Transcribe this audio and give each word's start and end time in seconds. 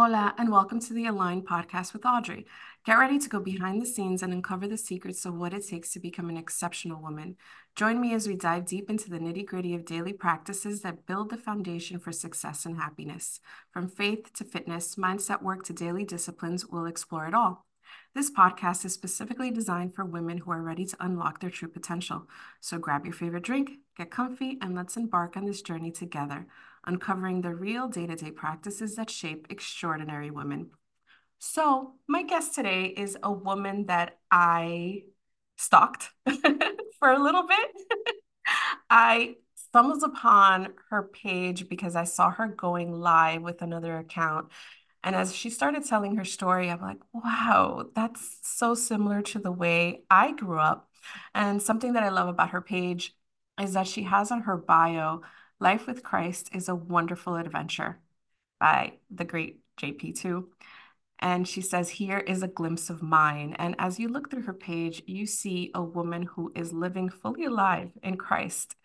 Hola, 0.00 0.32
and 0.38 0.48
welcome 0.52 0.78
to 0.78 0.94
the 0.94 1.06
Align 1.06 1.42
podcast 1.42 1.92
with 1.92 2.06
Audrey. 2.06 2.46
Get 2.86 3.00
ready 3.00 3.18
to 3.18 3.28
go 3.28 3.40
behind 3.40 3.82
the 3.82 3.86
scenes 3.86 4.22
and 4.22 4.32
uncover 4.32 4.68
the 4.68 4.76
secrets 4.76 5.24
of 5.24 5.34
what 5.34 5.52
it 5.52 5.66
takes 5.66 5.90
to 5.90 5.98
become 5.98 6.30
an 6.30 6.36
exceptional 6.36 7.02
woman. 7.02 7.34
Join 7.74 8.00
me 8.00 8.14
as 8.14 8.28
we 8.28 8.36
dive 8.36 8.64
deep 8.64 8.88
into 8.88 9.10
the 9.10 9.18
nitty 9.18 9.44
gritty 9.44 9.74
of 9.74 9.84
daily 9.84 10.12
practices 10.12 10.82
that 10.82 11.04
build 11.04 11.30
the 11.30 11.36
foundation 11.36 11.98
for 11.98 12.12
success 12.12 12.64
and 12.64 12.76
happiness. 12.76 13.40
From 13.72 13.88
faith 13.88 14.32
to 14.34 14.44
fitness, 14.44 14.94
mindset 14.94 15.42
work 15.42 15.64
to 15.64 15.72
daily 15.72 16.04
disciplines, 16.04 16.64
we'll 16.64 16.86
explore 16.86 17.26
it 17.26 17.34
all. 17.34 17.66
This 18.14 18.30
podcast 18.30 18.84
is 18.84 18.94
specifically 18.94 19.50
designed 19.50 19.96
for 19.96 20.04
women 20.04 20.38
who 20.38 20.52
are 20.52 20.62
ready 20.62 20.84
to 20.84 20.96
unlock 21.00 21.40
their 21.40 21.50
true 21.50 21.66
potential. 21.66 22.28
So 22.60 22.78
grab 22.78 23.04
your 23.04 23.14
favorite 23.14 23.42
drink, 23.42 23.72
get 23.96 24.12
comfy, 24.12 24.58
and 24.62 24.76
let's 24.76 24.96
embark 24.96 25.36
on 25.36 25.44
this 25.44 25.60
journey 25.60 25.90
together 25.90 26.46
uncovering 26.88 27.42
the 27.42 27.54
real 27.54 27.86
day 27.86 28.06
to 28.06 28.16
day 28.16 28.30
practices 28.32 28.96
that 28.96 29.10
shape 29.10 29.46
extraordinary 29.50 30.30
women. 30.30 30.70
So, 31.38 31.92
my 32.08 32.24
guest 32.24 32.54
today 32.54 32.86
is 32.86 33.16
a 33.22 33.30
woman 33.30 33.86
that 33.86 34.18
I 34.30 35.02
stalked 35.56 36.10
for 36.98 37.12
a 37.12 37.22
little 37.22 37.46
bit. 37.46 37.68
I 38.90 39.36
stumbled 39.54 40.02
upon 40.02 40.72
her 40.90 41.02
page 41.02 41.68
because 41.68 41.94
I 41.94 42.04
saw 42.04 42.30
her 42.30 42.48
going 42.48 42.92
live 42.92 43.42
with 43.42 43.60
another 43.62 43.98
account. 43.98 44.48
And 45.04 45.14
as 45.14 45.34
she 45.34 45.50
started 45.50 45.84
telling 45.84 46.16
her 46.16 46.24
story, 46.24 46.70
I'm 46.70 46.80
like, 46.80 46.98
wow, 47.12 47.86
that's 47.94 48.38
so 48.42 48.74
similar 48.74 49.22
to 49.22 49.38
the 49.38 49.52
way 49.52 50.02
I 50.10 50.32
grew 50.32 50.58
up. 50.58 50.88
And 51.34 51.62
something 51.62 51.92
that 51.92 52.02
I 52.02 52.08
love 52.08 52.28
about 52.28 52.50
her 52.50 52.60
page 52.60 53.14
is 53.60 53.74
that 53.74 53.86
she 53.86 54.02
has 54.04 54.32
on 54.32 54.42
her 54.42 54.56
bio 54.56 55.22
Life 55.60 55.88
with 55.88 56.04
Christ 56.04 56.50
is 56.52 56.68
a 56.68 56.74
Wonderful 56.76 57.34
Adventure 57.34 57.98
by 58.60 58.92
the 59.10 59.24
great 59.24 59.58
JP2. 59.80 60.44
And 61.18 61.48
she 61.48 61.62
says, 61.62 61.88
Here 61.88 62.18
is 62.18 62.44
a 62.44 62.48
glimpse 62.48 62.90
of 62.90 63.02
mine. 63.02 63.56
And 63.58 63.74
as 63.76 63.98
you 63.98 64.08
look 64.08 64.30
through 64.30 64.42
her 64.42 64.52
page, 64.52 65.02
you 65.08 65.26
see 65.26 65.72
a 65.74 65.82
woman 65.82 66.22
who 66.22 66.52
is 66.54 66.72
living 66.72 67.08
fully 67.08 67.44
alive 67.44 67.90
in 68.04 68.16
Christ. 68.16 68.76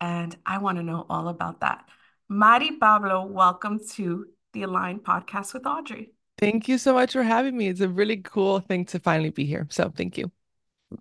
And 0.00 0.36
I 0.44 0.58
want 0.58 0.78
to 0.78 0.82
know 0.82 1.06
all 1.08 1.28
about 1.28 1.60
that. 1.60 1.84
Mari 2.28 2.72
Pablo, 2.72 3.24
welcome 3.24 3.78
to 3.90 4.26
the 4.52 4.64
Align 4.64 4.98
podcast 4.98 5.54
with 5.54 5.64
Audrey. 5.64 6.10
Thank 6.38 6.66
you 6.66 6.76
so 6.76 6.92
much 6.92 7.12
for 7.12 7.22
having 7.22 7.56
me. 7.56 7.68
It's 7.68 7.80
a 7.80 7.88
really 7.88 8.16
cool 8.16 8.58
thing 8.58 8.84
to 8.86 8.98
finally 8.98 9.30
be 9.30 9.46
here. 9.46 9.68
So 9.70 9.92
thank 9.96 10.18
you. 10.18 10.32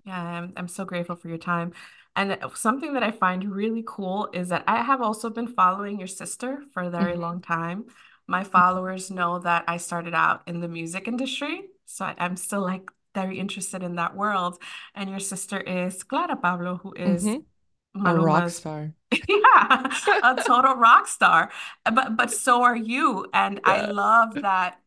Yeah, 0.06 0.22
I'm, 0.22 0.54
I'm 0.56 0.68
so 0.68 0.86
grateful 0.86 1.16
for 1.16 1.30
your 1.30 1.40
time. 1.40 1.74
And 2.16 2.38
something 2.54 2.94
that 2.94 3.04
I 3.04 3.12
find 3.12 3.52
really 3.52 3.84
cool 3.86 4.30
is 4.34 4.50
that 4.50 4.64
I 4.68 4.82
have 4.82 5.02
also 5.02 5.30
been 5.30 5.48
following 5.48 6.00
your 6.00 6.08
sister 6.08 6.64
for 6.72 6.84
a 6.84 6.90
very 6.90 7.12
mm-hmm. 7.12 7.22
long 7.22 7.42
time. 7.42 7.86
My 8.26 8.44
followers 8.44 9.12
know 9.12 9.40
that 9.40 9.66
I 9.68 9.78
started 9.78 10.14
out 10.14 10.42
in 10.48 10.62
the 10.62 10.70
music 10.70 11.08
industry. 11.08 11.64
So 11.86 12.06
I, 12.06 12.16
am 12.18 12.38
still 12.38 12.62
like 12.62 12.90
very 13.14 13.38
interested 13.38 13.84
in 13.84 13.96
that 13.96 14.16
world. 14.16 14.62
And 14.96 15.10
your 15.10 15.20
sister 15.20 15.60
is 15.60 16.04
Clara 16.04 16.38
Pablo, 16.38 16.78
who 16.78 16.94
is 16.94 17.26
mm-hmm. 17.26 18.08
a 18.08 18.16
rock 18.16 18.50
star. 18.50 18.94
yeah, 19.12 19.88
a 20.24 20.42
total 20.48 20.76
rock 20.76 21.08
star. 21.08 21.52
But 21.84 22.16
but 22.16 22.32
so 22.32 22.64
are 22.64 22.78
you. 22.78 23.28
And 23.34 23.60
yeah. 23.66 23.74
I 23.74 23.86
love 23.88 24.36
that 24.36 24.80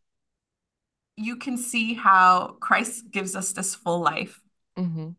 you 1.17 1.37
can 1.37 1.59
see 1.59 1.93
how 1.93 2.57
Christ 2.59 3.11
gives 3.11 3.37
us 3.37 3.53
this 3.53 3.75
full 3.75 4.01
life. 4.01 4.41
Mm-hmm 4.79 5.11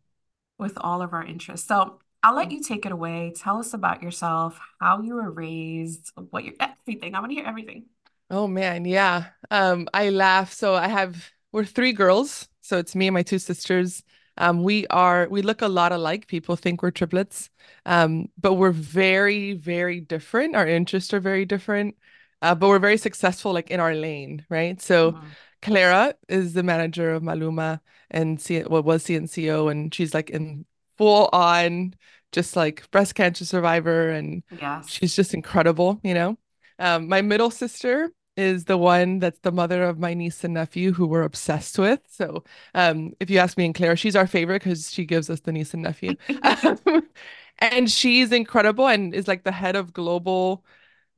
with 0.60 0.78
all 0.78 1.02
of 1.02 1.14
our 1.14 1.24
interests. 1.24 1.68
So 1.68 2.00
I'll 2.22 2.36
let 2.36 2.52
you 2.52 2.62
take 2.62 2.86
it 2.86 2.92
away. 2.92 3.34
Tell 3.36 3.60
us 3.60 3.74
about 3.74 4.04
yourself, 4.04 4.60
how 4.80 5.02
you 5.02 5.16
were 5.16 5.32
raised, 5.32 6.12
what 6.30 6.44
you're 6.44 6.56
everything. 6.60 7.16
I 7.16 7.20
want 7.20 7.32
to 7.32 7.36
hear 7.36 7.46
everything. 7.46 7.86
Oh 8.30 8.46
man, 8.46 8.86
yeah. 8.86 9.28
Um, 9.50 9.88
I 9.94 10.10
laugh. 10.10 10.54
So 10.54 10.76
I 10.76 10.88
have 10.88 11.32
we're 11.52 11.66
three 11.66 11.94
girls. 11.94 12.48
So 12.62 12.78
it's 12.78 12.96
me 12.96 13.08
and 13.08 13.14
my 13.14 13.24
two 13.24 13.40
sisters. 13.40 14.04
Um, 14.38 14.64
we 14.64 14.86
are 14.88 15.28
we 15.30 15.42
look 15.42 15.62
a 15.62 15.68
lot 15.68 15.92
alike. 15.92 16.28
People 16.28 16.56
think 16.56 16.84
we're 16.84 16.92
triplets. 16.92 17.50
Um, 17.86 18.30
but 18.38 18.53
we're 18.53 18.72
very, 18.72 19.53
very 19.53 20.02
different. 20.02 20.56
Our 20.56 20.68
interests 20.68 21.14
are 21.14 21.19
very 21.19 21.46
different. 21.46 21.96
Uh, 22.42 22.56
but 22.56 22.68
we're 22.68 22.80
very 22.80 22.98
successful 22.98 23.52
like 23.52 23.69
in 23.72 23.80
our 23.80 23.94
lane, 23.94 24.46
right? 24.50 24.81
So 24.81 25.14
mm-hmm. 25.14 25.28
Clara 25.62 26.16
is 26.28 26.53
the 26.53 26.64
manager 26.64 27.12
of 27.12 27.24
Maluma 27.24 27.80
and 28.12 28.40
C- 28.40 28.62
what 28.62 28.86
was 28.86 29.03
CNCO, 29.03 29.72
and 29.72 29.94
she's 29.94 30.14
like 30.14 30.30
in 30.30 30.66
full 30.97 31.30
on, 31.34 31.96
just 32.31 32.56
like 32.56 32.90
breast 32.92 33.16
cancer 33.16 33.46
survivor, 33.46 34.09
and 34.09 34.44
yes. 34.62 34.90
she's 34.90 35.16
just 35.16 35.34
incredible, 35.34 36.00
you 36.03 36.14
know. 36.14 36.38
Um, 36.80 37.08
my 37.08 37.22
middle 37.22 37.52
sister 37.52 38.12
is 38.38 38.66
the 38.66 38.78
one 38.78 39.19
that's 39.19 39.40
the 39.40 39.52
mother 39.52 39.84
of 39.84 40.00
my 40.00 40.14
niece 40.14 40.44
and 40.46 40.53
nephew 40.53 40.94
who 40.94 41.06
we're 41.06 41.24
obsessed 41.24 41.78
with. 41.78 42.00
So, 42.09 42.46
um, 42.74 43.14
if 43.19 43.30
you 43.30 43.40
ask 43.40 43.58
me 43.58 43.66
and 43.66 43.75
Claire, 43.75 43.98
she's 43.98 44.16
our 44.16 44.28
favorite 44.28 44.64
because 44.64 44.92
she 44.92 45.06
gives 45.06 45.30
us 45.30 45.42
the 45.42 45.52
niece 45.52 45.74
and 45.74 45.84
nephew. 45.84 46.16
and 47.59 47.92
she's 47.92 48.31
incredible 48.31 48.88
and 48.88 49.14
is 49.14 49.28
like 49.28 49.44
the 49.44 49.52
head 49.52 49.75
of 49.75 49.94
global 49.94 50.64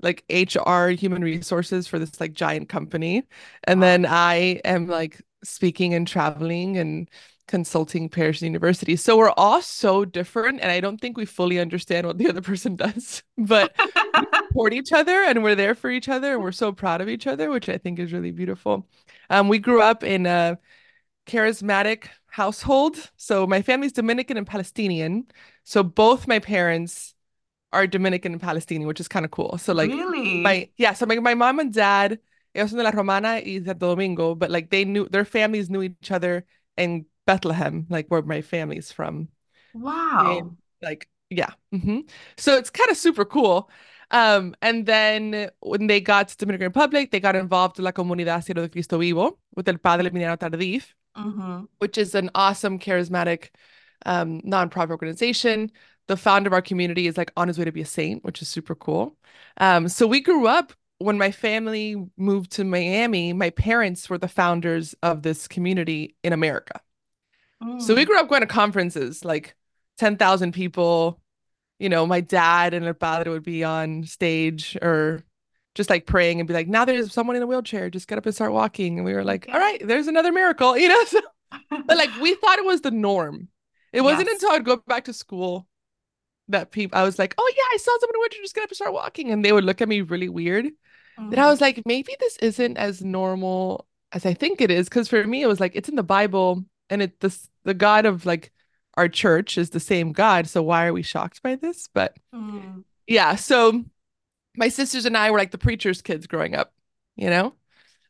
like 0.01 0.23
HR 0.29 0.89
human 0.89 1.23
resources 1.23 1.87
for 1.87 1.99
this 1.99 2.19
like 2.19 2.33
giant 2.33 2.69
company. 2.69 3.23
And 3.65 3.81
then 3.81 4.05
I 4.05 4.61
am 4.65 4.87
like 4.87 5.21
speaking 5.43 5.93
and 5.93 6.07
traveling 6.07 6.77
and 6.77 7.09
consulting 7.47 8.07
Paris 8.07 8.41
university. 8.41 8.95
So 8.95 9.17
we're 9.17 9.31
all 9.31 9.61
so 9.61 10.05
different 10.05 10.61
and 10.61 10.71
I 10.71 10.79
don't 10.79 10.99
think 11.01 11.17
we 11.17 11.25
fully 11.25 11.59
understand 11.59 12.07
what 12.07 12.17
the 12.17 12.29
other 12.29 12.41
person 12.41 12.75
does. 12.77 13.23
But 13.37 13.75
we 13.77 14.25
support 14.33 14.73
each 14.73 14.93
other 14.93 15.23
and 15.23 15.43
we're 15.43 15.55
there 15.55 15.75
for 15.75 15.89
each 15.89 16.07
other 16.07 16.33
and 16.33 16.41
we're 16.41 16.53
so 16.53 16.71
proud 16.71 17.01
of 17.01 17.09
each 17.09 17.27
other, 17.27 17.49
which 17.49 17.67
I 17.67 17.77
think 17.77 17.99
is 17.99 18.13
really 18.13 18.31
beautiful. 18.31 18.87
Um, 19.29 19.49
we 19.49 19.59
grew 19.59 19.81
up 19.81 20.03
in 20.03 20.25
a 20.25 20.59
charismatic 21.27 22.05
household. 22.27 23.11
So 23.17 23.45
my 23.45 23.61
family's 23.61 23.91
Dominican 23.91 24.37
and 24.37 24.47
Palestinian. 24.47 25.25
So 25.63 25.83
both 25.83 26.27
my 26.27 26.39
parents 26.39 27.13
are 27.73 27.87
Dominican 27.87 28.33
and 28.33 28.41
Palestinian, 28.41 28.87
which 28.87 28.99
is 28.99 29.07
kind 29.07 29.25
of 29.25 29.31
cool. 29.31 29.57
So 29.57 29.73
like 29.73 29.89
really? 29.89 30.41
my 30.41 30.69
yeah, 30.77 30.93
so 30.93 31.05
my, 31.05 31.19
my 31.19 31.33
mom 31.33 31.59
and 31.59 31.73
dad, 31.73 32.19
ellos 32.55 32.69
son 32.69 32.77
de 32.77 32.83
la 32.83 32.91
Romana 32.91 33.41
y 33.45 33.61
Santo 33.63 33.89
Domingo, 33.89 34.35
but 34.35 34.51
like 34.51 34.69
they 34.69 34.85
knew 34.85 35.07
their 35.07 35.25
families 35.25 35.69
knew 35.69 35.81
each 35.81 36.11
other 36.11 36.45
in 36.77 37.05
Bethlehem, 37.25 37.85
like 37.89 38.07
where 38.09 38.21
my 38.21 38.41
family's 38.41 38.91
from. 38.91 39.29
Wow. 39.73 40.39
And, 40.39 40.57
like 40.81 41.07
yeah. 41.29 41.51
Mm-hmm. 41.73 41.99
So 42.37 42.57
it's 42.57 42.69
kind 42.69 42.89
of 42.89 42.97
super 42.97 43.25
cool. 43.25 43.69
Um, 44.11 44.53
and 44.61 44.85
then 44.85 45.49
when 45.61 45.87
they 45.87 46.01
got 46.01 46.27
to 46.27 46.37
Dominican 46.37 46.67
Republic, 46.67 47.11
they 47.11 47.21
got 47.21 47.37
involved 47.37 47.79
in 47.79 47.85
La 47.85 47.91
Comunidad 47.91 48.43
Siervo 48.43 48.63
de 48.63 48.69
Cristo 48.69 48.97
Vivo 48.97 49.39
with 49.55 49.69
El 49.69 49.77
Padre 49.77 50.09
Emiliano 50.09 50.37
Tardif, 50.37 50.93
mm-hmm. 51.15 51.63
which 51.79 51.97
is 51.97 52.13
an 52.13 52.29
awesome, 52.35 52.77
charismatic 52.77 53.51
um, 54.05 54.41
nonprofit 54.41 54.89
organization 54.89 55.71
the 56.07 56.17
founder 56.17 56.47
of 56.47 56.53
our 56.53 56.61
community 56.61 57.07
is 57.07 57.17
like 57.17 57.31
on 57.37 57.47
his 57.47 57.57
way 57.57 57.65
to 57.65 57.71
be 57.71 57.81
a 57.81 57.85
saint, 57.85 58.23
which 58.23 58.41
is 58.41 58.47
super 58.47 58.75
cool. 58.75 59.15
Um, 59.57 59.87
so 59.87 60.07
we 60.07 60.21
grew 60.21 60.47
up 60.47 60.73
when 61.01 61.17
my 61.17 61.31
family 61.31 61.95
moved 62.17 62.51
to 62.51 62.63
Miami, 62.63 63.33
my 63.33 63.49
parents 63.49 64.09
were 64.09 64.17
the 64.17 64.27
founders 64.27 64.95
of 65.01 65.23
this 65.23 65.47
community 65.47 66.15
in 66.23 66.31
America. 66.33 66.79
Mm. 67.63 67.81
So 67.81 67.95
we 67.95 68.03
mm. 68.03 68.07
grew 68.07 68.19
up 68.19 68.29
going 68.29 68.41
to 68.41 68.47
conferences, 68.47 69.25
like 69.25 69.55
10,000 69.97 70.53
people. 70.53 71.19
You 71.79 71.89
know, 71.89 72.05
my 72.05 72.21
dad 72.21 72.75
and 72.75 72.85
El 72.85 72.93
father 72.93 73.31
would 73.31 73.43
be 73.43 73.63
on 73.63 74.03
stage 74.03 74.77
or 74.81 75.23
just 75.73 75.89
like 75.89 76.05
praying 76.05 76.39
and 76.39 76.47
be 76.47 76.53
like, 76.53 76.67
now 76.67 76.85
there's 76.85 77.11
someone 77.11 77.35
in 77.35 77.41
a 77.41 77.47
wheelchair, 77.47 77.89
just 77.89 78.07
get 78.07 78.17
up 78.17 78.25
and 78.25 78.35
start 78.35 78.51
walking. 78.51 78.97
And 78.97 79.05
we 79.05 79.13
were 79.13 79.23
like, 79.23 79.47
all 79.51 79.59
right, 79.59 79.81
there's 79.85 80.07
another 80.07 80.31
miracle, 80.31 80.77
you 80.77 80.87
know? 80.87 81.03
So, 81.05 81.19
but 81.69 81.97
like 81.97 82.15
we 82.21 82.35
thought 82.41 82.59
it 82.59 82.65
was 82.65 82.81
the 82.81 82.91
norm. 82.91 83.47
It 83.91 84.01
wasn't 84.01 84.27
yes. 84.27 84.35
until 84.35 84.55
I'd 84.55 84.65
go 84.65 84.77
back 84.87 85.05
to 85.05 85.13
school 85.13 85.67
that 86.51 86.71
people 86.71 86.97
I 86.97 87.03
was 87.03 87.19
like, 87.19 87.35
oh 87.37 87.53
yeah, 87.55 87.63
I 87.73 87.77
saw 87.77 87.91
someone 87.99 88.15
in 88.15 88.21
winter 88.21 88.37
just 88.41 88.55
get 88.55 88.63
up 88.63 88.69
and 88.69 88.75
start 88.75 88.93
walking, 88.93 89.31
and 89.31 89.43
they 89.43 89.51
would 89.51 89.63
look 89.63 89.81
at 89.81 89.89
me 89.89 90.01
really 90.01 90.29
weird. 90.29 90.65
Mm-hmm. 90.65 91.31
And 91.31 91.39
I 91.39 91.47
was 91.47 91.61
like, 91.61 91.81
maybe 91.85 92.15
this 92.19 92.37
isn't 92.37 92.77
as 92.77 93.03
normal 93.03 93.87
as 94.11 94.25
I 94.25 94.33
think 94.33 94.61
it 94.61 94.71
is, 94.71 94.89
because 94.89 95.07
for 95.07 95.25
me 95.25 95.41
it 95.41 95.47
was 95.47 95.59
like 95.59 95.75
it's 95.75 95.89
in 95.89 95.95
the 95.95 96.03
Bible, 96.03 96.63
and 96.89 97.01
it 97.01 97.19
this 97.19 97.49
the 97.63 97.73
God 97.73 98.05
of 98.05 98.25
like 98.25 98.51
our 98.95 99.07
church 99.07 99.57
is 99.57 99.69
the 99.69 99.79
same 99.79 100.11
God, 100.11 100.47
so 100.47 100.61
why 100.61 100.85
are 100.85 100.93
we 100.93 101.01
shocked 101.01 101.41
by 101.41 101.55
this? 101.55 101.87
But 101.93 102.17
mm. 102.33 102.83
yeah, 103.07 103.35
so 103.35 103.83
my 104.57 104.67
sisters 104.67 105.05
and 105.05 105.15
I 105.15 105.31
were 105.31 105.37
like 105.37 105.51
the 105.51 105.57
preacher's 105.57 106.01
kids 106.01 106.27
growing 106.27 106.55
up, 106.55 106.73
you 107.15 107.29
know, 107.29 107.53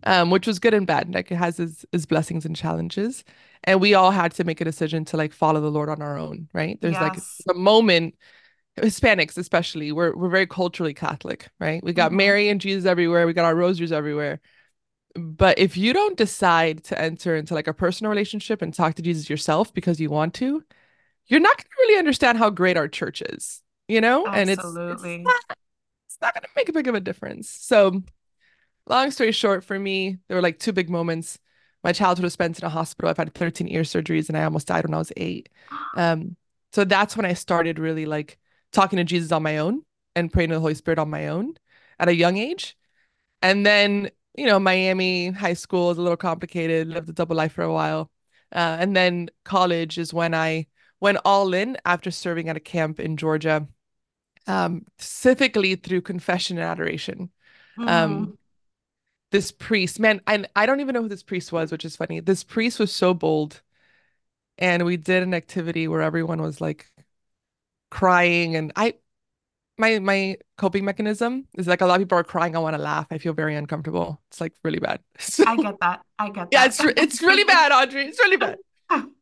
um, 0.03 0.29
which 0.29 0.47
was 0.47 0.59
good 0.59 0.73
and 0.73 0.87
bad. 0.87 1.13
Like 1.13 1.31
it 1.31 1.35
has 1.35 1.59
its, 1.59 1.85
its 1.91 2.05
blessings 2.05 2.45
and 2.45 2.55
challenges 2.55 3.23
and 3.63 3.79
we 3.79 3.93
all 3.93 4.11
had 4.11 4.31
to 4.33 4.43
make 4.43 4.61
a 4.61 4.65
decision 4.65 5.05
to 5.05 5.17
like 5.17 5.33
follow 5.33 5.61
the 5.61 5.71
lord 5.71 5.89
on 5.89 6.01
our 6.01 6.17
own 6.17 6.47
right 6.53 6.79
there's 6.81 6.93
yes. 6.93 7.01
like 7.01 7.55
a 7.55 7.57
moment 7.57 8.15
hispanics 8.79 9.37
especially 9.37 9.91
we're, 9.91 10.15
we're 10.15 10.29
very 10.29 10.47
culturally 10.47 10.93
catholic 10.93 11.49
right 11.59 11.83
we 11.83 11.93
got 11.93 12.09
mm-hmm. 12.09 12.17
mary 12.17 12.49
and 12.49 12.61
jesus 12.61 12.85
everywhere 12.85 13.25
we 13.25 13.33
got 13.33 13.45
our 13.45 13.55
rosaries 13.55 13.91
everywhere 13.91 14.39
but 15.15 15.59
if 15.59 15.75
you 15.75 15.91
don't 15.91 16.17
decide 16.17 16.83
to 16.85 16.99
enter 16.99 17.35
into 17.35 17.53
like 17.53 17.67
a 17.67 17.73
personal 17.73 18.09
relationship 18.09 18.61
and 18.61 18.73
talk 18.73 18.95
to 18.95 19.01
jesus 19.01 19.29
yourself 19.29 19.73
because 19.73 19.99
you 19.99 20.09
want 20.09 20.33
to 20.33 20.63
you're 21.27 21.39
not 21.39 21.57
going 21.57 21.63
to 21.63 21.81
really 21.81 21.99
understand 21.99 22.37
how 22.37 22.49
great 22.49 22.77
our 22.77 22.87
church 22.87 23.21
is 23.21 23.61
you 23.87 23.99
know 23.99 24.25
Absolutely. 24.25 24.41
and 24.41 24.49
it's 24.49 24.63
it's 24.63 25.47
not, 25.47 25.57
it's 26.07 26.17
not 26.21 26.33
going 26.33 26.43
to 26.43 26.49
make 26.55 26.69
a 26.69 26.73
big 26.73 26.87
of 26.87 26.95
a 26.95 27.01
difference 27.01 27.49
so 27.49 28.01
long 28.87 29.11
story 29.11 29.31
short, 29.31 29.63
for 29.63 29.77
me, 29.79 30.17
there 30.27 30.35
were 30.37 30.41
like 30.41 30.59
two 30.59 30.73
big 30.73 30.89
moments. 30.89 31.39
My 31.83 31.93
childhood 31.93 32.23
was 32.23 32.33
spent 32.33 32.59
in 32.59 32.65
a 32.65 32.69
hospital. 32.69 33.09
I've 33.09 33.17
had 33.17 33.33
13 33.33 33.67
ear 33.69 33.81
surgeries 33.83 34.29
and 34.29 34.37
I 34.37 34.43
almost 34.43 34.67
died 34.67 34.85
when 34.85 34.93
I 34.93 34.97
was 34.99 35.11
eight. 35.17 35.49
Um, 35.93 36.37
so 36.73 36.85
that's 36.85 37.17
when 37.17 37.25
I 37.25 37.33
started 37.33 37.77
really 37.79 38.05
like 38.05 38.37
talking 38.71 38.97
to 38.97 39.03
Jesus 39.03 39.31
on 39.33 39.43
my 39.43 39.57
own 39.57 39.81
and 40.15 40.31
praying 40.31 40.49
to 40.49 40.55
the 40.55 40.61
Holy 40.61 40.73
Spirit 40.75 40.99
on 40.99 41.09
my 41.09 41.27
own 41.27 41.55
at 41.99 42.07
a 42.07 42.15
young 42.15 42.37
age. 42.37 42.77
And 43.41 43.65
then, 43.65 44.11
you 44.37 44.45
know, 44.45 44.59
Miami 44.59 45.29
high 45.31 45.53
school 45.53 45.91
is 45.91 45.97
a 45.97 46.01
little 46.01 46.17
complicated, 46.17 46.87
lived 46.87 47.09
a 47.09 47.13
double 47.13 47.35
life 47.35 47.53
for 47.53 47.63
a 47.63 47.73
while. 47.73 48.11
Uh, 48.51 48.77
and 48.79 48.95
then 48.95 49.29
college 49.45 49.97
is 49.97 50.13
when 50.13 50.33
I 50.33 50.67
went 50.99 51.19
all 51.25 51.53
in 51.53 51.77
after 51.85 52.11
serving 52.11 52.49
at 52.49 52.57
a 52.57 52.61
camp 52.61 52.99
in 52.99 53.17
Georgia, 53.17 53.67
um, 54.47 54.85
specifically 54.97 55.75
through 55.75 56.01
confession 56.01 56.57
and 56.57 56.67
adoration. 56.67 57.31
Um, 57.85 58.27
Mm, 58.27 58.37
this 59.31 59.51
priest, 59.51 59.99
man, 59.99 60.21
I 60.27 60.45
I 60.55 60.65
don't 60.65 60.79
even 60.81 60.93
know 60.93 61.03
who 61.03 61.09
this 61.09 61.23
priest 61.23 61.51
was, 61.51 61.71
which 61.71 61.85
is 61.85 61.95
funny. 61.95 62.19
This 62.19 62.43
priest 62.43 62.79
was 62.79 62.91
so 62.93 63.13
bold, 63.13 63.61
and 64.57 64.85
we 64.85 64.97
did 64.97 65.23
an 65.23 65.33
activity 65.33 65.87
where 65.87 66.01
everyone 66.01 66.41
was 66.41 66.61
like 66.61 66.91
crying, 67.89 68.55
and 68.55 68.71
I 68.75 68.95
my 69.77 69.99
my 69.99 70.37
coping 70.57 70.85
mechanism 70.85 71.47
is 71.57 71.67
like 71.67 71.81
a 71.81 71.85
lot 71.85 71.95
of 71.95 72.01
people 72.07 72.17
are 72.19 72.23
crying. 72.23 72.55
I 72.55 72.59
want 72.59 72.75
to 72.75 72.81
laugh. 72.81 73.07
I 73.11 73.17
feel 73.19 73.33
very 73.33 73.55
uncomfortable. 73.55 74.21
It's 74.29 74.41
like 74.41 74.53
really 74.63 74.79
bad. 74.79 75.01
So 75.19 75.45
I 75.45 75.55
get 75.57 75.79
that. 75.81 76.01
I 76.19 76.29
get 76.29 76.35
that. 76.51 76.51
yeah, 76.53 76.65
it's 76.65 76.79
it's 76.83 77.21
really 77.21 77.43
bad, 77.43 77.71
Audrey. 77.71 78.05
It's 78.05 78.19
really 78.19 78.37
bad. 78.37 78.57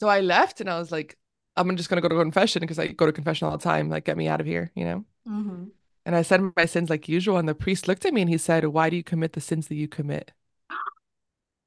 So 0.00 0.08
I 0.08 0.20
left, 0.20 0.60
and 0.60 0.70
I 0.70 0.78
was 0.78 0.90
like, 0.90 1.16
I'm 1.56 1.76
just 1.76 1.88
gonna 1.88 2.00
go 2.02 2.08
to 2.08 2.16
confession 2.16 2.60
because 2.60 2.78
I 2.78 2.88
go 2.88 3.06
to 3.06 3.12
confession 3.12 3.46
all 3.46 3.56
the 3.56 3.62
time. 3.62 3.88
Like, 3.90 4.04
get 4.04 4.16
me 4.16 4.28
out 4.28 4.40
of 4.40 4.46
here, 4.46 4.70
you 4.74 4.84
know. 4.84 5.04
hmm 5.26 5.70
And 6.06 6.14
I 6.16 6.22
said 6.22 6.40
my 6.56 6.66
sins 6.66 6.90
like 6.90 7.08
usual, 7.08 7.36
and 7.38 7.48
the 7.48 7.54
priest 7.54 7.88
looked 7.88 8.04
at 8.04 8.14
me 8.14 8.22
and 8.22 8.30
he 8.30 8.38
said, 8.38 8.64
"Why 8.66 8.90
do 8.90 8.96
you 8.96 9.04
commit 9.04 9.32
the 9.34 9.40
sins 9.40 9.68
that 9.68 9.76
you 9.76 9.88
commit?" 9.88 10.32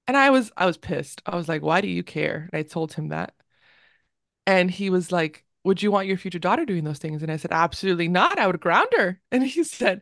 And 0.07 0.15
I 0.17 0.29
was 0.29 0.51
I 0.57 0.65
was 0.65 0.77
pissed. 0.77 1.21
I 1.25 1.35
was 1.35 1.47
like, 1.49 1.61
"Why 1.61 1.81
do 1.81 1.87
you 1.89 2.03
care?" 2.03 2.49
And 2.53 2.59
I 2.59 2.63
told 2.63 2.93
him 2.93 3.09
that. 3.09 3.33
And 4.45 4.71
he 4.71 4.89
was 4.89 5.11
like, 5.11 5.45
"Would 5.63 5.81
you 5.81 5.91
want 5.91 6.07
your 6.07 6.17
future 6.17 6.39
daughter 6.39 6.65
doing 6.65 6.83
those 6.83 6.97
things?" 6.99 7.21
And 7.23 7.31
I 7.31 7.37
said, 7.37 7.51
"Absolutely 7.51 8.07
not. 8.07 8.39
I 8.39 8.47
would 8.47 8.59
ground 8.61 8.89
her." 8.97 9.21
And 9.31 9.43
he 9.45 9.63
said, 9.63 10.01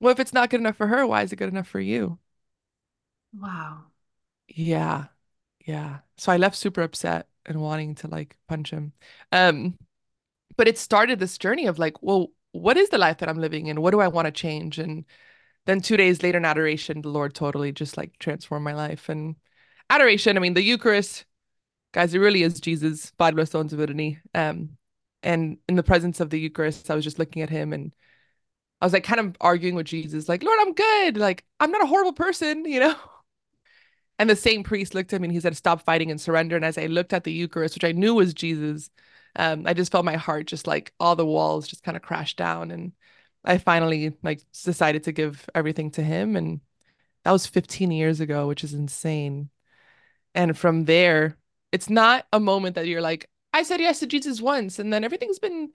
"Well, 0.00 0.12
if 0.12 0.20
it's 0.20 0.32
not 0.34 0.50
good 0.50 0.60
enough 0.60 0.76
for 0.76 0.88
her, 0.88 1.06
why 1.06 1.22
is 1.22 1.32
it 1.32 1.36
good 1.36 1.50
enough 1.50 1.68
for 1.68 1.80
you?" 1.80 2.18
Wow. 3.32 3.86
Yeah. 4.48 5.06
Yeah. 5.66 6.00
So 6.18 6.32
I 6.32 6.36
left 6.38 6.56
super 6.56 6.82
upset 6.82 7.28
and 7.46 7.60
wanting 7.62 7.94
to 7.96 8.08
like 8.08 8.38
punch 8.48 8.70
him. 8.70 8.92
Um, 9.32 9.78
but 10.56 10.68
it 10.68 10.78
started 10.78 11.18
this 11.20 11.38
journey 11.38 11.66
of 11.66 11.78
like, 11.78 12.02
well, 12.02 12.28
what 12.54 12.76
is 12.76 12.88
the 12.90 12.98
life 12.98 13.18
that 13.18 13.28
I'm 13.28 13.40
living 13.40 13.66
in? 13.66 13.80
What 13.80 13.90
do 13.90 14.00
I 14.00 14.06
want 14.06 14.26
to 14.26 14.32
change? 14.32 14.78
And 14.78 15.04
then 15.66 15.80
two 15.80 15.96
days 15.96 16.22
later 16.22 16.38
in 16.38 16.44
adoration, 16.44 17.02
the 17.02 17.08
Lord 17.08 17.34
totally 17.34 17.72
just 17.72 17.96
like 17.96 18.16
transformed 18.20 18.64
my 18.64 18.74
life. 18.74 19.08
And 19.08 19.34
adoration, 19.90 20.36
I 20.36 20.40
mean, 20.40 20.54
the 20.54 20.62
Eucharist, 20.62 21.24
guys, 21.92 22.14
it 22.14 22.20
really 22.20 22.44
is 22.44 22.60
Jesus, 22.60 23.10
Padre 23.18 23.44
Stones 23.44 23.72
Divinity. 23.72 24.20
Um, 24.34 24.76
and 25.24 25.58
in 25.68 25.74
the 25.74 25.82
presence 25.82 26.20
of 26.20 26.30
the 26.30 26.38
Eucharist, 26.38 26.92
I 26.92 26.94
was 26.94 27.02
just 27.02 27.18
looking 27.18 27.42
at 27.42 27.50
him 27.50 27.72
and 27.72 27.92
I 28.80 28.86
was 28.86 28.92
like 28.92 29.04
kind 29.04 29.20
of 29.20 29.36
arguing 29.40 29.74
with 29.74 29.86
Jesus, 29.86 30.28
like, 30.28 30.44
Lord, 30.44 30.58
I'm 30.60 30.74
good. 30.74 31.16
Like, 31.16 31.44
I'm 31.58 31.72
not 31.72 31.82
a 31.82 31.86
horrible 31.86 32.12
person, 32.12 32.64
you 32.70 32.78
know? 32.78 32.94
And 34.20 34.30
the 34.30 34.36
same 34.36 34.62
priest 34.62 34.94
looked 34.94 35.12
at 35.12 35.20
me 35.20 35.26
and 35.26 35.32
he 35.32 35.40
said, 35.40 35.56
Stop 35.56 35.82
fighting 35.82 36.12
and 36.12 36.20
surrender. 36.20 36.54
And 36.54 36.64
as 36.64 36.78
I 36.78 36.86
looked 36.86 37.12
at 37.12 37.24
the 37.24 37.32
Eucharist, 37.32 37.74
which 37.74 37.84
I 37.84 37.90
knew 37.90 38.14
was 38.14 38.32
Jesus, 38.32 38.90
um, 39.36 39.66
I 39.66 39.74
just 39.74 39.92
felt 39.92 40.04
my 40.04 40.16
heart 40.16 40.46
just 40.46 40.66
like 40.66 40.92
all 41.00 41.16
the 41.16 41.26
walls 41.26 41.68
just 41.68 41.82
kind 41.82 41.96
of 41.96 42.02
crashed 42.02 42.36
down. 42.36 42.70
And 42.70 42.92
I 43.44 43.58
finally 43.58 44.16
like 44.22 44.42
decided 44.64 45.04
to 45.04 45.12
give 45.12 45.48
everything 45.54 45.90
to 45.92 46.02
him. 46.02 46.36
And 46.36 46.60
that 47.24 47.32
was 47.32 47.46
15 47.46 47.90
years 47.90 48.20
ago, 48.20 48.46
which 48.46 48.64
is 48.64 48.74
insane. 48.74 49.50
And 50.34 50.56
from 50.56 50.84
there, 50.84 51.36
it's 51.72 51.90
not 51.90 52.26
a 52.32 52.40
moment 52.40 52.76
that 52.76 52.86
you're 52.86 53.00
like, 53.00 53.28
I 53.52 53.62
said 53.62 53.80
yes 53.80 54.00
to 54.00 54.06
Jesus 54.06 54.40
once, 54.40 54.78
and 54.78 54.92
then 54.92 55.04
everything's 55.04 55.38
been 55.38 55.70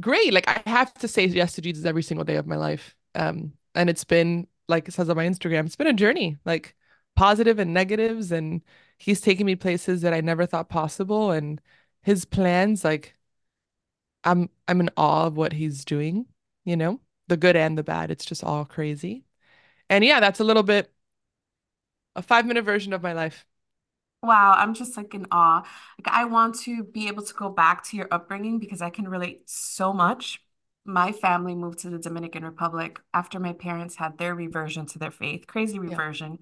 great. 0.00 0.32
Like 0.32 0.48
I 0.48 0.62
have 0.68 0.92
to 0.94 1.08
say 1.08 1.26
yes 1.26 1.52
to 1.54 1.60
Jesus 1.60 1.84
every 1.84 2.02
single 2.02 2.24
day 2.24 2.36
of 2.36 2.46
my 2.46 2.56
life. 2.56 2.96
Um, 3.14 3.52
and 3.74 3.88
it's 3.90 4.04
been 4.04 4.46
like 4.68 4.88
it 4.88 4.92
says 4.92 5.08
on 5.08 5.16
my 5.16 5.26
Instagram, 5.26 5.66
it's 5.66 5.76
been 5.76 5.86
a 5.86 5.92
journey, 5.92 6.38
like 6.44 6.74
positive 7.16 7.58
and 7.58 7.74
negatives, 7.74 8.32
and 8.32 8.62
he's 8.98 9.20
taken 9.20 9.46
me 9.46 9.54
places 9.56 10.02
that 10.02 10.14
I 10.14 10.20
never 10.20 10.46
thought 10.46 10.68
possible. 10.68 11.30
And 11.30 11.60
his 12.02 12.24
plans, 12.24 12.84
like 12.84 13.14
I'm 14.24 14.48
I'm 14.68 14.80
in 14.80 14.90
awe 14.96 15.26
of 15.26 15.36
what 15.36 15.52
he's 15.52 15.84
doing, 15.84 16.26
you 16.64 16.76
know, 16.76 17.00
the 17.28 17.36
good 17.36 17.56
and 17.56 17.76
the 17.76 17.82
bad. 17.82 18.10
It's 18.10 18.24
just 18.24 18.44
all 18.44 18.64
crazy. 18.64 19.24
And 19.90 20.04
yeah, 20.04 20.20
that's 20.20 20.40
a 20.40 20.44
little 20.44 20.62
bit 20.62 20.92
a 22.16 22.22
five 22.22 22.46
minute 22.46 22.64
version 22.64 22.92
of 22.92 23.02
my 23.02 23.12
life. 23.12 23.46
Wow, 24.22 24.52
I'm 24.56 24.74
just 24.74 24.96
like 24.96 25.14
in 25.14 25.26
awe. 25.32 25.62
Like 25.98 26.14
I 26.14 26.24
want 26.26 26.54
to 26.60 26.84
be 26.84 27.08
able 27.08 27.24
to 27.24 27.34
go 27.34 27.48
back 27.48 27.82
to 27.86 27.96
your 27.96 28.06
upbringing 28.12 28.58
because 28.60 28.80
I 28.80 28.90
can 28.90 29.08
relate 29.08 29.48
so 29.50 29.92
much. 29.92 30.40
My 30.84 31.10
family 31.12 31.54
moved 31.56 31.80
to 31.80 31.90
the 31.90 31.98
Dominican 31.98 32.44
Republic 32.44 33.00
after 33.12 33.40
my 33.40 33.52
parents 33.52 33.96
had 33.96 34.18
their 34.18 34.34
reversion 34.34 34.86
to 34.86 34.98
their 34.98 35.10
faith. 35.10 35.46
Crazy 35.48 35.78
Yeah. 35.86 36.00
reversion. 36.00 36.38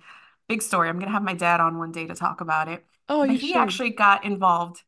Big 0.47 0.61
story. 0.63 0.89
I'm 0.91 0.99
gonna 0.99 1.11
have 1.13 1.23
my 1.23 1.35
dad 1.35 1.61
on 1.61 1.79
one 1.79 1.93
day 1.93 2.07
to 2.07 2.15
talk 2.15 2.41
about 2.43 2.69
it. 2.69 2.85
Oh, 3.11 3.25
But 3.27 3.37
you 3.37 3.39
he 3.39 3.55
should. 3.55 3.55
actually 3.55 3.91
got 3.91 4.25
involved 4.25 4.83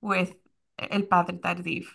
with 0.00 0.34
El 0.78 1.02
Padre 1.02 1.36
Tardif. 1.38 1.86